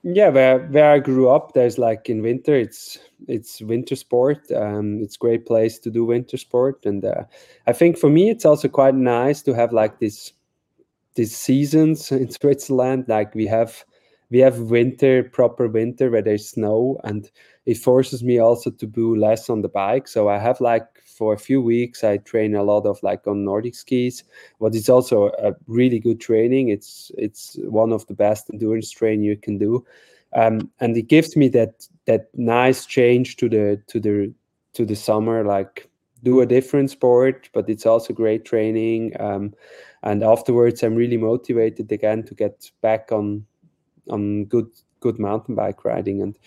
Yeah, 0.03 0.29
where 0.29 0.59
where 0.59 0.91
I 0.91 0.99
grew 0.99 1.29
up, 1.29 1.53
there's 1.53 1.77
like 1.77 2.09
in 2.09 2.23
winter, 2.23 2.55
it's 2.55 2.97
it's 3.27 3.61
winter 3.61 3.95
sport. 3.95 4.51
Um, 4.51 4.99
it's 4.99 5.15
great 5.15 5.45
place 5.45 5.77
to 5.77 5.91
do 5.91 6.05
winter 6.05 6.37
sport, 6.37 6.85
and 6.85 7.05
uh, 7.05 7.25
I 7.67 7.73
think 7.73 7.99
for 7.99 8.09
me, 8.09 8.31
it's 8.31 8.45
also 8.45 8.67
quite 8.67 8.95
nice 8.95 9.43
to 9.43 9.53
have 9.53 9.71
like 9.73 9.99
this 9.99 10.33
these 11.15 11.35
seasons 11.35 12.11
in 12.11 12.29
Switzerland. 12.29 13.05
Like 13.07 13.35
we 13.35 13.45
have 13.47 13.83
we 14.29 14.39
have 14.39 14.59
winter, 14.59 15.23
proper 15.23 15.67
winter 15.67 16.09
where 16.09 16.21
there's 16.21 16.49
snow, 16.49 16.99
and 17.03 17.29
it 17.65 17.77
forces 17.77 18.23
me 18.23 18.39
also 18.39 18.71
to 18.71 18.85
do 18.85 19.15
less 19.15 19.49
on 19.49 19.61
the 19.61 19.67
bike. 19.69 20.07
So 20.07 20.29
I 20.29 20.37
have 20.39 20.61
like 20.61 20.87
for 21.05 21.33
a 21.33 21.39
few 21.39 21.61
weeks 21.61 22.03
I 22.03 22.17
train 22.17 22.55
a 22.55 22.63
lot 22.63 22.85
of 22.85 23.01
like 23.03 23.27
on 23.27 23.43
Nordic 23.43 23.75
skis, 23.75 24.23
but 24.59 24.73
it's 24.73 24.89
also 24.89 25.27
a 25.37 25.53
really 25.67 25.99
good 25.99 26.21
training. 26.21 26.69
It's 26.69 27.11
it's 27.17 27.57
one 27.63 27.91
of 27.91 28.07
the 28.07 28.13
best 28.13 28.49
endurance 28.51 28.89
training 28.89 29.25
you 29.25 29.37
can 29.37 29.57
do, 29.57 29.85
um, 30.33 30.71
and 30.79 30.95
it 30.95 31.07
gives 31.07 31.35
me 31.35 31.49
that 31.49 31.87
that 32.05 32.29
nice 32.33 32.85
change 32.85 33.35
to 33.37 33.49
the 33.49 33.81
to 33.87 33.99
the 33.99 34.33
to 34.73 34.85
the 34.85 34.95
summer 34.95 35.43
like 35.43 35.89
do 36.23 36.39
a 36.39 36.45
different 36.45 36.89
sport 36.89 37.49
but 37.53 37.67
it's 37.69 37.85
also 37.85 38.13
great 38.13 38.45
training 38.45 39.11
um, 39.19 39.53
and 40.03 40.23
afterwards 40.23 40.83
i'm 40.83 40.95
really 40.95 41.17
motivated 41.17 41.91
again 41.91 42.23
to 42.23 42.33
get 42.33 42.71
back 42.81 43.11
on 43.11 43.45
on 44.09 44.45
good 44.45 44.69
good 45.01 45.19
mountain 45.19 45.55
bike 45.55 45.83
riding. 45.83 46.21
And 46.21 46.37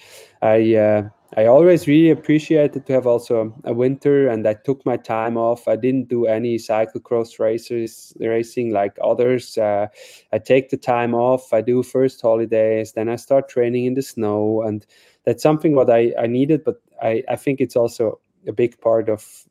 i 0.42 0.74
uh, 0.74 1.08
i 1.36 1.46
always 1.46 1.86
really 1.86 2.10
appreciated 2.10 2.86
to 2.86 2.92
have 2.92 3.06
also 3.06 3.52
a 3.64 3.74
winter 3.74 4.28
and 4.28 4.46
i 4.46 4.54
took 4.54 4.86
my 4.86 4.96
time 4.96 5.36
off. 5.36 5.68
I 5.68 5.76
didn't 5.76 6.08
do 6.08 6.26
any 6.26 6.56
cyclocross 6.56 7.38
races 7.38 8.14
racing 8.20 8.72
like 8.72 8.96
others. 9.02 9.58
Uh, 9.58 9.88
i 10.32 10.38
take 10.38 10.70
the 10.70 10.76
time 10.78 11.14
off. 11.14 11.52
I 11.52 11.60
do 11.60 11.82
first 11.82 12.22
holidays. 12.22 12.92
Then 12.92 13.08
i 13.08 13.16
start 13.16 13.48
training 13.48 13.84
in 13.84 13.94
the 13.94 14.02
snow. 14.02 14.62
And 14.62 14.86
that's 15.24 15.42
something 15.42 15.74
what 15.74 15.90
i 15.90 16.12
i 16.18 16.26
needed 16.26 16.64
but 16.64 16.80
i 17.02 17.22
i 17.28 17.36
think 17.36 17.60
it's 17.60 17.76
also 17.76 18.20
a 18.46 18.52
big 18.52 18.78
part 18.80 19.08
of 19.08 19.46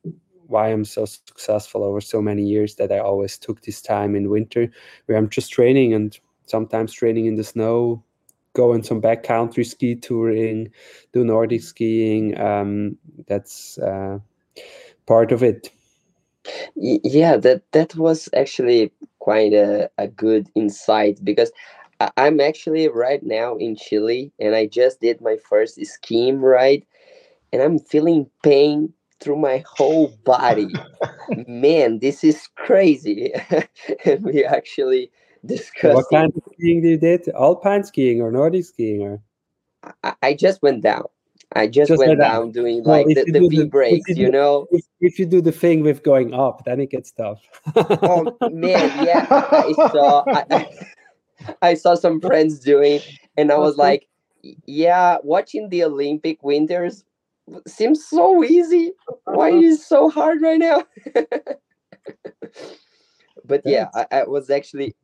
why 0.53 0.69
i'm 0.69 0.85
so 0.85 1.05
successful 1.05 1.83
over 1.83 2.01
so 2.01 2.21
many 2.21 2.43
years 2.43 2.75
that 2.75 2.91
i 2.91 2.99
always 2.99 3.37
took 3.37 3.61
this 3.61 3.81
time 3.81 4.15
in 4.15 4.29
winter 4.29 4.69
where 5.05 5.17
i'm 5.17 5.29
just 5.29 5.51
training 5.51 5.93
and 5.93 6.19
sometimes 6.45 6.93
training 6.93 7.25
in 7.25 7.35
the 7.35 7.43
snow, 7.43 8.03
going 8.53 8.83
some 8.83 9.01
backcountry 9.01 9.65
ski 9.65 9.95
touring, 9.95 10.71
do 11.11 11.23
Nordic 11.23 11.61
skiing. 11.61 12.39
Um, 12.39 12.97
that's 13.27 13.77
uh, 13.77 14.19
part 15.05 15.31
of 15.31 15.43
it. 15.43 15.71
Yeah, 16.75 17.37
that 17.37 17.63
that 17.71 17.95
was 17.95 18.29
actually 18.35 18.91
quite 19.19 19.53
a, 19.53 19.89
a 19.97 20.07
good 20.07 20.49
insight 20.55 21.23
because 21.23 21.51
I'm 22.17 22.41
actually 22.41 22.89
right 22.89 23.23
now 23.23 23.55
in 23.55 23.77
Chile 23.77 24.33
and 24.39 24.53
I 24.53 24.65
just 24.65 24.99
did 24.99 25.21
my 25.21 25.37
first 25.37 25.83
skiing 25.85 26.41
ride 26.41 26.85
and 27.53 27.61
I'm 27.61 27.79
feeling 27.79 28.29
pain 28.43 28.93
through 29.23 29.37
my 29.37 29.63
whole 29.65 30.07
body. 30.25 30.73
Man, 31.47 31.99
this 31.99 32.23
is 32.23 32.49
crazy. 32.55 33.33
and 34.05 34.23
we 34.23 34.43
actually 34.43 35.11
discussed. 35.45 35.95
What 35.95 36.05
kind 36.11 36.33
of 36.35 36.43
skiing 36.53 36.83
you 36.83 36.97
did? 36.97 37.27
Alpine 37.29 37.83
skiing 37.83 38.21
or 38.21 38.31
Nordic 38.31 38.65
skiing? 38.65 39.01
Or? 39.01 39.21
I, 40.03 40.13
I 40.21 40.33
just 40.33 40.61
went 40.61 40.83
down. 40.83 41.05
I 41.55 41.67
just, 41.67 41.89
just 41.89 41.99
went 41.99 42.19
down, 42.19 42.51
doing 42.51 42.83
like 42.83 43.05
the, 43.05 43.25
the 43.27 43.47
V 43.47 43.65
breaks, 43.65 44.09
you, 44.09 44.25
you, 44.25 44.31
know. 44.31 44.65
If, 44.71 44.85
if, 45.01 45.19
you 45.19 45.25
do 45.27 45.39
the 45.39 45.51
thing 45.51 45.81
with 45.81 46.01
going 46.01 46.33
up, 46.33 46.63
then 46.65 46.79
it 46.79 46.89
gets 46.89 47.11
tough. 47.11 47.41
oh 47.75 48.35
man, 48.51 49.05
yeah, 49.05 49.27
I, 49.29 49.73
I 49.77 49.89
saw. 49.91 50.23
I, 50.27 50.69
I, 51.61 51.73
saw 51.75 51.93
some 51.93 52.19
friends 52.21 52.59
doing, 52.59 53.01
and 53.37 53.51
I 53.51 53.57
was 53.57 53.77
like, 53.77 54.07
yeah, 54.65 55.17
watching 55.23 55.69
the 55.69 55.83
Olympic 55.83 56.41
winters 56.41 57.03
seems 57.67 58.05
so 58.05 58.43
easy. 58.43 58.91
Why 59.25 59.49
is 59.49 59.79
it 59.79 59.83
so 59.83 60.09
hard 60.09 60.41
right 60.41 60.59
now? 60.59 60.83
but 63.45 63.61
yeah, 63.65 63.87
I, 63.93 64.07
I, 64.11 64.23
was 64.23 64.49
actually 64.49 64.95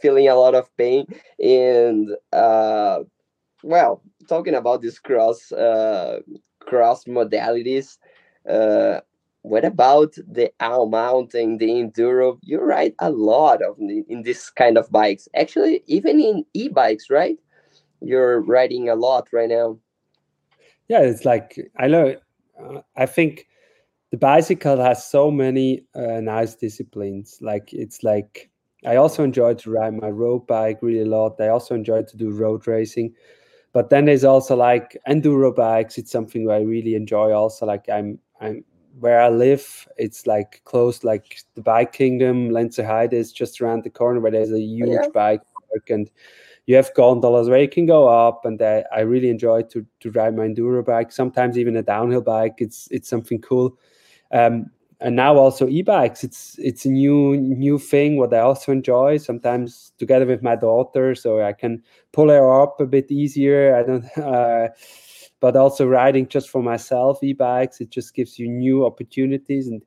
feeling 0.00 0.28
a 0.28 0.34
lot 0.34 0.54
of 0.54 0.74
pain. 0.76 1.06
And 1.42 2.10
uh, 2.32 3.00
well, 3.62 4.02
talking 4.28 4.54
about 4.54 4.82
these 4.82 4.98
cross 4.98 5.52
uh, 5.52 6.20
cross 6.60 7.04
modalities, 7.04 7.98
uh, 8.48 9.00
what 9.42 9.64
about 9.64 10.14
the 10.26 10.50
All 10.60 10.88
Mountain, 10.88 11.58
the 11.58 11.68
Enduro? 11.68 12.38
You 12.42 12.60
ride 12.60 12.94
a 12.98 13.10
lot 13.10 13.62
of 13.62 13.78
in 13.78 14.22
this 14.24 14.50
kind 14.50 14.76
of 14.76 14.90
bikes. 14.90 15.28
Actually, 15.36 15.82
even 15.86 16.20
in 16.20 16.44
e-bikes, 16.52 17.10
right? 17.10 17.38
You're 18.00 18.40
riding 18.40 18.88
a 18.88 18.96
lot 18.96 19.28
right 19.32 19.48
now. 19.48 19.78
Yeah, 20.88 21.00
it's 21.00 21.24
like 21.24 21.58
I 21.78 21.88
know. 21.88 22.16
Uh, 22.58 22.80
I 22.96 23.06
think 23.06 23.46
the 24.10 24.16
bicycle 24.16 24.76
has 24.78 25.04
so 25.04 25.30
many 25.30 25.84
uh, 25.94 26.20
nice 26.20 26.54
disciplines. 26.54 27.38
Like 27.40 27.72
it's 27.72 28.02
like 28.02 28.50
I 28.84 28.96
also 28.96 29.24
enjoy 29.24 29.54
to 29.54 29.70
ride 29.70 29.94
my 29.94 30.10
road 30.10 30.46
bike 30.46 30.78
really 30.82 31.00
a 31.00 31.06
lot. 31.06 31.40
I 31.40 31.48
also 31.48 31.74
enjoy 31.74 32.02
to 32.02 32.16
do 32.16 32.30
road 32.30 32.66
racing. 32.66 33.14
But 33.72 33.90
then 33.90 34.06
there's 34.06 34.24
also 34.24 34.56
like 34.56 34.96
enduro 35.08 35.54
bikes. 35.54 35.98
It's 35.98 36.12
something 36.12 36.48
I 36.50 36.60
really 36.60 36.94
enjoy. 36.94 37.32
Also, 37.32 37.66
like 37.66 37.88
I'm 37.90 38.18
I'm 38.40 38.64
where 38.98 39.20
I 39.20 39.28
live. 39.28 39.86
It's 39.98 40.26
like 40.26 40.62
close, 40.64 41.04
like 41.04 41.38
the 41.54 41.62
bike 41.62 41.92
kingdom. 41.92 42.50
Lenzerheide 42.50 43.12
is 43.12 43.32
just 43.32 43.60
around 43.60 43.84
the 43.84 43.90
corner 43.90 44.20
where 44.20 44.32
there's 44.32 44.52
a 44.52 44.60
huge 44.60 44.88
yeah. 44.88 45.08
bike 45.12 45.42
park 45.70 45.90
and 45.90 46.10
you 46.66 46.74
have 46.74 46.92
gondolas 46.94 47.48
where 47.48 47.60
you 47.60 47.68
can 47.68 47.86
go 47.86 48.08
up 48.08 48.44
and 48.44 48.60
I, 48.60 48.84
I 48.94 49.00
really 49.00 49.30
enjoy 49.30 49.62
to 49.62 49.86
to 50.00 50.10
ride 50.10 50.36
my 50.36 50.46
enduro 50.46 50.84
bike 50.84 51.12
sometimes 51.12 51.56
even 51.56 51.76
a 51.76 51.82
downhill 51.82 52.20
bike. 52.20 52.54
It's 52.58 52.88
it's 52.90 53.08
something 53.08 53.40
cool. 53.40 53.78
Um, 54.32 54.66
and 55.00 55.14
now 55.14 55.36
also 55.36 55.68
e-bikes. 55.68 56.24
It's 56.24 56.58
it's 56.58 56.84
a 56.84 56.90
new 56.90 57.36
new 57.36 57.78
thing 57.78 58.16
what 58.16 58.32
i 58.32 58.38
also 58.40 58.72
enjoy 58.72 59.18
sometimes 59.18 59.92
together 59.98 60.26
with 60.26 60.42
my 60.42 60.56
daughter. 60.56 61.14
So 61.14 61.40
i 61.40 61.52
can 61.52 61.82
pull 62.12 62.28
her 62.30 62.62
up 62.62 62.80
a 62.80 62.86
bit 62.86 63.10
easier. 63.10 63.76
I 63.76 63.82
don't 63.82 64.18
uh, 64.18 64.68
but 65.38 65.54
also 65.54 65.86
riding 65.86 66.26
just 66.26 66.48
for 66.48 66.62
myself 66.62 67.22
e-bikes 67.22 67.80
it 67.80 67.90
just 67.90 68.14
gives 68.14 68.38
you 68.38 68.48
new 68.48 68.84
opportunities. 68.84 69.68
And 69.68 69.84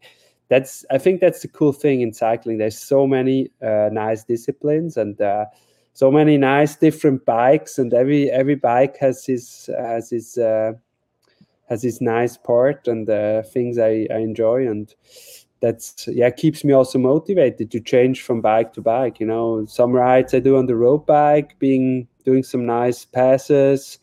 that's 0.47 0.85
i 0.91 0.97
think 0.97 1.19
that's 1.19 1.41
the 1.41 1.47
cool 1.49 1.73
thing 1.73 2.01
in 2.01 2.13
cycling. 2.13 2.57
There's 2.57 2.77
so 2.77 3.05
many 3.05 3.51
uh, 3.61 3.89
nice 3.91 4.23
disciplines. 4.23 4.95
And 4.95 5.19
uh, 5.19 5.45
so 5.99 6.09
many 6.09 6.37
nice 6.37 6.77
different 6.77 7.25
bikes 7.25 7.77
and 7.77 7.93
every 7.93 8.31
every 8.31 8.55
bike 8.55 8.95
has 8.95 9.25
his 9.25 9.69
has 9.77 10.09
his 10.09 10.37
uh, 10.37 10.71
has 11.67 11.81
this 11.81 11.99
nice 11.99 12.37
part 12.37 12.87
and 12.87 13.09
uh, 13.09 13.41
things 13.43 13.77
I, 13.77 14.07
I 14.09 14.19
enjoy 14.19 14.65
and 14.65 14.95
that's 15.59 16.07
yeah 16.07 16.29
keeps 16.29 16.63
me 16.63 16.71
also 16.71 16.99
motivated 16.99 17.69
to 17.71 17.81
change 17.81 18.21
from 18.21 18.39
bike 18.39 18.71
to 18.75 18.81
bike 18.81 19.19
you 19.19 19.27
know. 19.27 19.65
Some 19.65 19.91
rides 19.91 20.33
i 20.33 20.39
do 20.39 20.55
on 20.55 20.67
the 20.67 20.77
road 20.77 21.05
bike 21.05 21.59
being 21.59 22.07
doing 22.23 22.43
some 22.43 22.65
nice 22.65 23.03
passes 23.03 23.99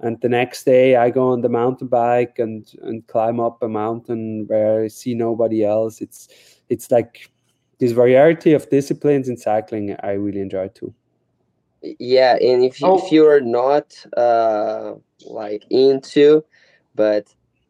and 0.00 0.18
the 0.22 0.30
next 0.30 0.64
day 0.64 0.96
i 0.96 1.10
go 1.10 1.28
on 1.28 1.42
the 1.42 1.50
mountain 1.60 1.88
bike 1.88 2.38
and 2.38 2.72
and 2.82 3.06
climb 3.06 3.38
up 3.38 3.62
a 3.62 3.68
mountain 3.68 4.46
where 4.46 4.84
i 4.84 4.88
see 4.88 5.14
nobody 5.14 5.62
else. 5.62 6.00
It's 6.00 6.26
it's 6.70 6.90
like 6.90 7.30
this 7.80 7.92
variety 7.92 8.54
of 8.54 8.70
disciplines 8.70 9.28
in 9.28 9.36
cycling 9.36 9.94
i 10.02 10.12
really 10.12 10.40
enjoy 10.40 10.68
too 10.68 10.94
Yeah, 11.98 12.36
and 12.36 12.64
if 12.64 12.80
you, 12.80 12.88
oh. 12.88 13.04
if 13.04 13.12
you're 13.12 13.40
not 13.40 13.94
uh, 14.16 14.94
like 15.26 15.64
into, 15.70 16.44
but 16.94 17.26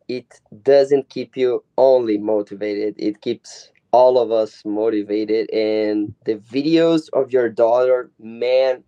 it 0.08 0.40
doesn't 0.62 1.08
keep 1.08 1.36
you 1.36 1.64
only 1.78 2.18
motivated. 2.18 2.94
It 2.98 3.20
keeps 3.20 3.70
all 3.92 4.18
of 4.18 4.30
us 4.30 4.62
motivated. 4.64 5.50
And 5.52 6.14
the 6.24 6.36
videos 6.36 7.08
of 7.12 7.32
your 7.32 7.48
daughter, 7.48 8.10
man, 8.18 8.84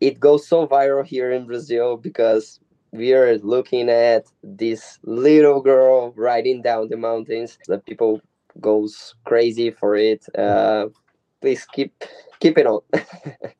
it 0.00 0.20
goes 0.20 0.46
so 0.46 0.66
viral 0.66 1.04
here 1.04 1.32
in 1.32 1.46
Brazil 1.46 1.96
because 1.96 2.60
we 2.92 3.12
are 3.12 3.38
looking 3.38 3.88
at 3.88 4.26
this 4.42 4.98
little 5.02 5.60
girl 5.60 6.12
riding 6.16 6.62
down 6.62 6.88
the 6.88 6.96
mountains. 6.96 7.58
The 7.66 7.78
people 7.78 8.20
goes 8.60 9.14
crazy 9.24 9.70
for 9.70 9.96
it. 9.96 10.24
Uh, 10.36 10.86
please 11.40 11.66
keep 11.72 11.92
keep 12.40 12.58
it 12.58 12.66
on. 12.66 12.80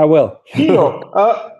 I 0.00 0.04
will. 0.04 0.40
Nino, 0.56 1.00
uh, 1.14 1.50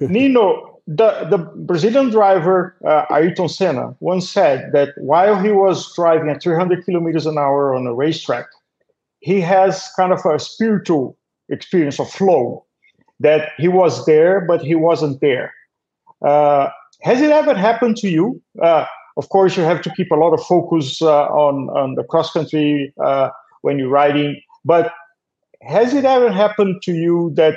Nino, 0.00 0.80
the, 0.86 1.26
the 1.30 1.38
Brazilian 1.38 2.10
driver 2.10 2.76
uh, 2.86 3.06
Ayrton 3.10 3.48
Senna 3.48 3.96
once 4.00 4.28
said 4.28 4.72
that 4.72 4.90
while 4.98 5.42
he 5.42 5.52
was 5.52 5.94
driving 5.94 6.28
at 6.28 6.42
300 6.42 6.84
kilometers 6.84 7.24
an 7.24 7.38
hour 7.38 7.74
on 7.74 7.86
a 7.86 7.94
racetrack, 7.94 8.46
he 9.20 9.40
has 9.40 9.88
kind 9.96 10.12
of 10.12 10.20
a 10.26 10.38
spiritual 10.38 11.16
experience 11.48 11.98
of 11.98 12.10
flow 12.10 12.66
that 13.20 13.52
he 13.56 13.68
was 13.68 14.04
there, 14.04 14.42
but 14.42 14.60
he 14.60 14.74
wasn't 14.74 15.20
there. 15.22 15.54
Uh, 16.20 16.68
has 17.00 17.22
it 17.22 17.30
ever 17.30 17.54
happened 17.54 17.96
to 17.96 18.08
you? 18.08 18.42
Uh, 18.60 18.84
of 19.16 19.28
course, 19.30 19.56
you 19.56 19.62
have 19.62 19.80
to 19.82 19.90
keep 19.94 20.10
a 20.10 20.14
lot 20.16 20.34
of 20.34 20.44
focus 20.44 21.00
uh, 21.00 21.24
on, 21.26 21.70
on 21.70 21.94
the 21.94 22.04
cross 22.04 22.32
country 22.32 22.92
uh, 23.02 23.30
when 23.62 23.78
you're 23.78 23.88
riding, 23.88 24.42
but 24.64 24.92
has 25.66 25.94
it 25.94 26.04
ever 26.04 26.30
happened 26.30 26.82
to 26.82 26.92
you 26.92 27.32
that 27.34 27.54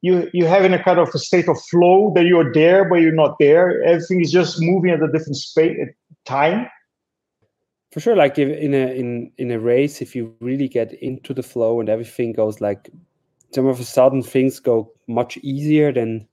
you 0.00 0.28
you 0.32 0.46
have 0.46 0.64
in 0.64 0.74
a 0.74 0.82
kind 0.82 0.98
of 0.98 1.10
a 1.14 1.18
state 1.18 1.48
of 1.48 1.60
flow 1.70 2.12
that 2.14 2.26
you're 2.26 2.52
there 2.52 2.88
but 2.88 2.96
you're 2.96 3.12
not 3.12 3.36
there? 3.38 3.82
Everything 3.84 4.20
is 4.20 4.32
just 4.32 4.60
moving 4.60 4.90
at 4.90 5.02
a 5.02 5.10
different 5.10 5.36
space 5.36 5.76
time? 6.24 6.66
For 7.92 8.00
sure 8.00 8.16
like 8.16 8.38
if 8.38 8.48
in 8.48 8.74
a 8.74 8.98
in 8.98 9.32
in 9.38 9.50
a 9.50 9.58
race 9.58 10.00
if 10.00 10.16
you 10.16 10.34
really 10.40 10.68
get 10.68 10.92
into 10.94 11.34
the 11.34 11.42
flow 11.42 11.80
and 11.80 11.88
everything 11.88 12.32
goes 12.32 12.60
like 12.60 12.90
some 13.54 13.66
of 13.66 13.78
a 13.78 13.84
sudden 13.84 14.22
things 14.22 14.58
go 14.60 14.90
much 15.06 15.36
easier 15.38 15.92
than 15.92 16.26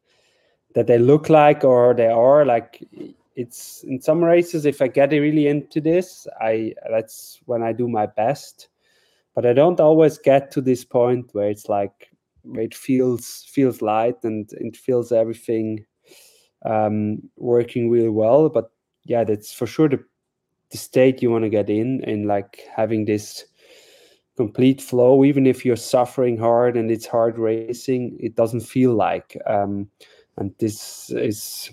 that 0.75 0.87
they 0.87 0.97
look 0.97 1.29
like 1.29 1.63
or 1.65 1.93
they 1.93 2.07
are 2.07 2.45
like 2.45 2.81
it's 3.35 3.83
in 3.83 3.99
some 4.01 4.23
races 4.23 4.65
if 4.65 4.81
i 4.81 4.87
get 4.87 5.11
really 5.11 5.47
into 5.47 5.81
this 5.81 6.27
i 6.39 6.73
that's 6.89 7.39
when 7.45 7.61
i 7.61 7.73
do 7.73 7.87
my 7.87 8.05
best 8.05 8.69
but 9.35 9.45
i 9.45 9.53
don't 9.53 9.79
always 9.79 10.17
get 10.17 10.51
to 10.51 10.61
this 10.61 10.83
point 10.83 11.29
where 11.33 11.49
it's 11.49 11.69
like 11.69 12.09
where 12.43 12.63
it 12.63 12.75
feels 12.75 13.45
feels 13.49 13.81
light 13.81 14.15
and 14.23 14.51
it 14.53 14.75
feels 14.75 15.11
everything 15.11 15.85
um, 16.65 17.21
working 17.37 17.89
really 17.89 18.09
well. 18.09 18.49
But 18.49 18.71
yeah, 19.05 19.23
that's 19.23 19.53
for 19.53 19.67
sure 19.67 19.89
the 19.89 20.03
the 20.71 20.77
state 20.77 21.23
you 21.23 21.31
want 21.31 21.43
to 21.43 21.49
get 21.49 21.67
in 21.67 22.03
and 22.05 22.27
like 22.27 22.63
having 22.75 23.05
this 23.05 23.45
complete 24.37 24.81
flow. 24.81 25.25
Even 25.25 25.47
if 25.47 25.65
you're 25.65 25.75
suffering 25.75 26.37
hard 26.37 26.77
and 26.77 26.91
it's 26.91 27.07
hard 27.07 27.39
racing 27.39 28.17
it 28.19 28.35
doesn't 28.35 28.61
feel 28.61 28.93
like 28.93 29.35
um, 29.47 29.89
and 30.37 30.53
this 30.59 31.09
is 31.11 31.71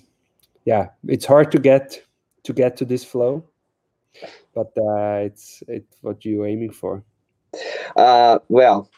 yeah 0.64 0.88
it's 1.06 1.26
hard 1.26 1.52
to 1.52 1.58
get 1.58 2.00
to 2.44 2.52
get 2.52 2.76
to 2.76 2.84
this 2.84 3.04
flow. 3.04 3.44
But 4.54 4.72
uh, 4.78 5.26
it's 5.26 5.62
it's 5.68 5.96
what 6.00 6.24
you're 6.24 6.46
aiming 6.46 6.72
for 6.72 7.04
uh, 7.96 8.38
well 8.48 8.88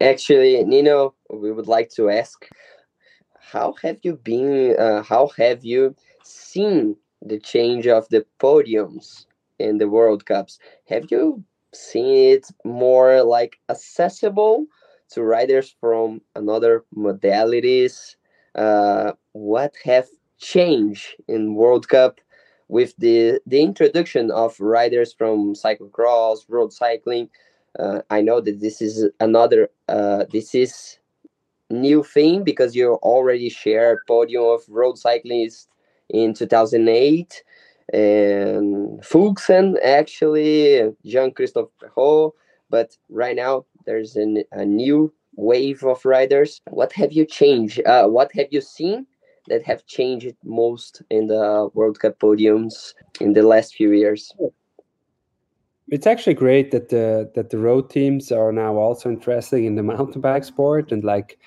Actually, 0.00 0.62
Nino, 0.64 1.14
we 1.30 1.52
would 1.52 1.68
like 1.68 1.90
to 1.90 2.10
ask, 2.10 2.48
how 3.40 3.74
have 3.82 3.98
you 4.02 4.16
been? 4.16 4.76
Uh, 4.78 5.02
how 5.02 5.28
have 5.38 5.64
you 5.64 5.94
seen 6.24 6.96
the 7.22 7.38
change 7.38 7.86
of 7.86 8.08
the 8.10 8.26
podiums 8.40 9.26
in 9.58 9.78
the 9.78 9.88
World 9.88 10.26
Cups? 10.26 10.58
Have 10.88 11.10
you 11.10 11.44
seen 11.74 12.34
it 12.34 12.46
more 12.64 13.22
like 13.22 13.58
accessible 13.70 14.66
to 15.10 15.22
riders 15.22 15.74
from 15.80 16.20
another 16.36 16.84
modalities? 16.96 18.16
Uh, 18.54 19.12
what 19.32 19.74
have 19.84 20.08
changed 20.38 21.14
in 21.28 21.54
World 21.54 21.88
Cup 21.88 22.20
with 22.68 22.94
the 22.98 23.40
the 23.46 23.62
introduction 23.62 24.30
of 24.30 24.58
riders 24.60 25.12
from 25.12 25.54
cyclocross, 25.54 26.44
road 26.48 26.72
cycling? 26.72 27.28
Uh, 27.78 28.02
I 28.10 28.20
know 28.20 28.40
that 28.40 28.60
this 28.60 28.82
is 28.82 29.08
another 29.20 29.70
uh, 29.88 30.24
this 30.30 30.54
is 30.54 30.98
new 31.70 32.02
thing 32.02 32.44
because 32.44 32.76
you 32.76 32.94
already 33.02 33.48
shared 33.48 34.00
podium 34.06 34.44
of 34.44 34.60
road 34.68 34.98
cyclists 34.98 35.68
in 36.10 36.34
2008 36.34 37.42
and 37.92 39.00
Fuglsang 39.02 39.76
actually 39.82 40.92
Jean-Christophe 41.06 41.70
Péraud 41.80 42.32
but 42.68 42.96
right 43.08 43.36
now 43.36 43.64
there's 43.86 44.16
an, 44.16 44.44
a 44.52 44.64
new 44.64 45.12
wave 45.36 45.82
of 45.82 46.04
riders. 46.04 46.60
What 46.70 46.92
have 46.92 47.12
you 47.12 47.24
changed 47.24 47.80
uh, 47.86 48.06
what 48.06 48.30
have 48.32 48.48
you 48.50 48.60
seen 48.60 49.06
that 49.48 49.62
have 49.64 49.86
changed 49.86 50.36
most 50.44 51.02
in 51.10 51.26
the 51.26 51.70
World 51.74 51.98
Cup 52.00 52.18
podiums 52.20 52.92
in 53.20 53.32
the 53.32 53.42
last 53.42 53.74
few 53.74 53.92
years 53.92 54.32
it's 55.92 56.06
actually 56.06 56.32
great 56.32 56.70
that 56.70 56.88
the 56.88 57.30
that 57.34 57.50
the 57.50 57.58
road 57.58 57.90
teams 57.90 58.32
are 58.32 58.50
now 58.50 58.76
also 58.76 59.10
interested 59.10 59.62
in 59.62 59.74
the 59.74 59.82
mountain 59.94 60.22
bike 60.22 60.44
sport 60.44 60.90
and 60.90 61.04
like 61.04 61.38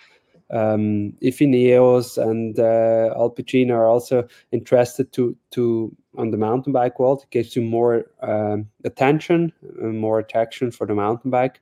um, 0.52 1.14
Ineos 1.24 2.22
and 2.22 2.60
uh, 2.60 3.12
Alpecin 3.18 3.72
are 3.72 3.88
also 3.88 4.28
interested 4.52 5.12
to 5.14 5.36
to 5.52 5.96
on 6.18 6.30
the 6.30 6.38
mountain 6.38 6.72
bike 6.72 7.00
world. 7.00 7.24
It 7.24 7.32
gives 7.32 7.56
you 7.56 7.64
more 7.64 8.06
um, 8.22 8.70
attention, 8.84 9.52
uh, 9.82 9.88
more 9.88 10.20
attraction 10.20 10.72
for 10.72 10.86
the 10.86 10.94
mountain 10.94 11.32
bike. 11.32 11.60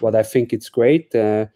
What 0.00 0.16
I 0.16 0.22
think 0.22 0.52
it's 0.54 0.70
great, 0.70 1.14
uh, 1.14 1.46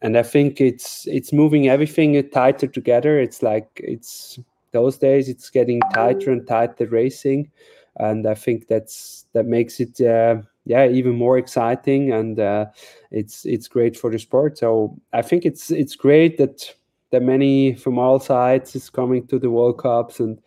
and 0.00 0.16
I 0.16 0.22
think 0.22 0.62
it's 0.62 1.06
it's 1.06 1.30
moving 1.30 1.68
everything 1.68 2.26
tighter 2.30 2.66
together. 2.66 3.20
It's 3.20 3.42
like 3.42 3.68
it's 3.76 4.38
those 4.72 4.96
days 4.96 5.28
it's 5.28 5.50
getting 5.50 5.80
tighter 5.92 6.30
and 6.30 6.46
tighter 6.46 6.86
racing 6.86 7.50
and 7.98 8.26
I 8.26 8.34
think 8.34 8.68
that's 8.68 9.26
that 9.32 9.46
makes 9.46 9.80
it 9.80 10.00
uh, 10.00 10.42
yeah 10.64 10.86
even 10.86 11.16
more 11.16 11.38
exciting 11.38 12.12
and 12.12 12.38
uh, 12.38 12.66
it's 13.10 13.44
it's 13.44 13.68
great 13.68 13.96
for 13.96 14.10
the 14.10 14.18
sport. 14.18 14.58
So 14.58 14.96
I 15.12 15.22
think 15.22 15.44
it's 15.44 15.70
it's 15.70 15.96
great 15.96 16.38
that 16.38 16.74
that 17.10 17.22
many 17.22 17.74
from 17.74 17.98
all 17.98 18.18
sides 18.18 18.74
is 18.74 18.90
coming 18.90 19.26
to 19.28 19.38
the 19.38 19.50
World 19.50 19.78
Cups 19.78 20.20
and 20.20 20.38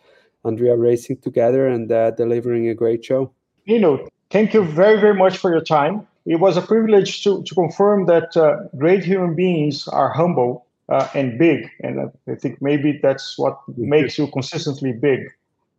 and 0.44 0.58
we 0.58 0.70
are 0.70 0.76
racing 0.76 1.18
together 1.18 1.68
and 1.68 1.90
uh, 1.92 2.12
delivering 2.12 2.68
a 2.68 2.74
great 2.74 3.04
show. 3.04 3.30
Nino, 3.66 4.08
thank 4.30 4.54
you 4.54 4.64
very 4.64 5.00
very 5.00 5.14
much 5.14 5.36
for 5.36 5.50
your 5.50 5.62
time. 5.62 6.06
It 6.26 6.36
was 6.36 6.56
a 6.56 6.62
privilege 6.62 7.22
to 7.24 7.42
to 7.42 7.54
confirm 7.54 8.06
that 8.06 8.36
uh, 8.36 8.56
great 8.76 9.04
human 9.04 9.34
beings 9.34 9.88
are 9.88 10.10
humble. 10.10 10.66
Uh, 10.88 11.06
and 11.14 11.38
big, 11.38 11.70
and 11.84 12.10
I 12.26 12.34
think 12.34 12.60
maybe 12.60 12.98
that's 13.00 13.38
what 13.38 13.60
makes 13.76 14.18
you 14.18 14.26
consistently 14.26 14.92
big. 14.92 15.20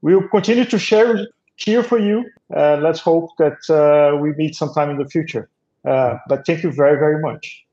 We'll 0.02 0.26
continue 0.30 0.64
to 0.64 0.80
share 0.80 1.28
cheer 1.58 1.84
for 1.84 2.00
you. 2.00 2.26
Uh, 2.56 2.78
let's 2.78 3.00
hope 3.00 3.30
that 3.38 3.60
uh, 3.70 4.18
we 4.18 4.34
meet 4.34 4.56
sometime 4.56 4.90
in 4.90 4.98
the 4.98 5.08
future. 5.08 5.50
Uh, 5.86 6.18
but 6.28 6.46
thank 6.46 6.64
you 6.64 6.72
very, 6.72 6.98
very 6.98 7.22
much. 7.22 7.66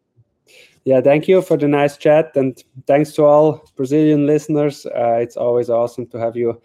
Yeah, 0.84 1.00
thank 1.00 1.28
you 1.28 1.42
for 1.42 1.56
the 1.56 1.68
nice 1.68 1.96
chat, 1.98 2.34
and 2.34 2.56
thanks 2.86 3.12
to 3.12 3.24
all 3.24 3.62
Brazilian 3.76 4.26
listeners. 4.26 4.86
Uh, 4.86 5.18
it's 5.20 5.36
always 5.36 5.68
awesome 5.68 6.06
to 6.06 6.18
have 6.18 6.34
you 6.34 6.60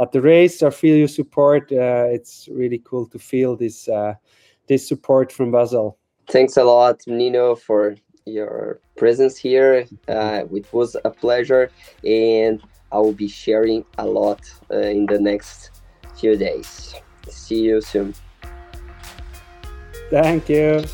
at 0.00 0.12
the 0.12 0.20
race 0.20 0.62
or 0.62 0.70
feel 0.70 0.96
your 0.96 1.08
support. 1.08 1.72
Uh, 1.72 2.06
it's 2.08 2.48
really 2.52 2.80
cool 2.84 3.06
to 3.08 3.18
feel 3.18 3.56
this 3.56 3.88
uh, 3.88 4.14
this 4.68 4.86
support 4.86 5.32
from 5.32 5.50
Brazil. 5.50 5.96
Thanks 6.28 6.56
a 6.56 6.62
lot, 6.62 7.00
Nino, 7.06 7.56
for 7.56 7.96
your 8.26 8.80
presence 8.96 9.36
here. 9.36 9.86
it 10.08 10.72
was 10.72 10.96
a 11.04 11.10
pleasure, 11.10 11.70
and 12.04 12.62
I 12.92 12.98
will 12.98 13.12
be 13.12 13.28
sharing 13.28 13.84
a 13.98 14.06
lot 14.06 14.40
in 14.70 15.06
the 15.06 15.18
next 15.18 15.82
few 16.16 16.36
days. 16.36 16.94
See 17.28 17.62
you 17.62 17.80
soon. 17.80 18.14
Thank 20.10 20.48
you. 20.48 20.84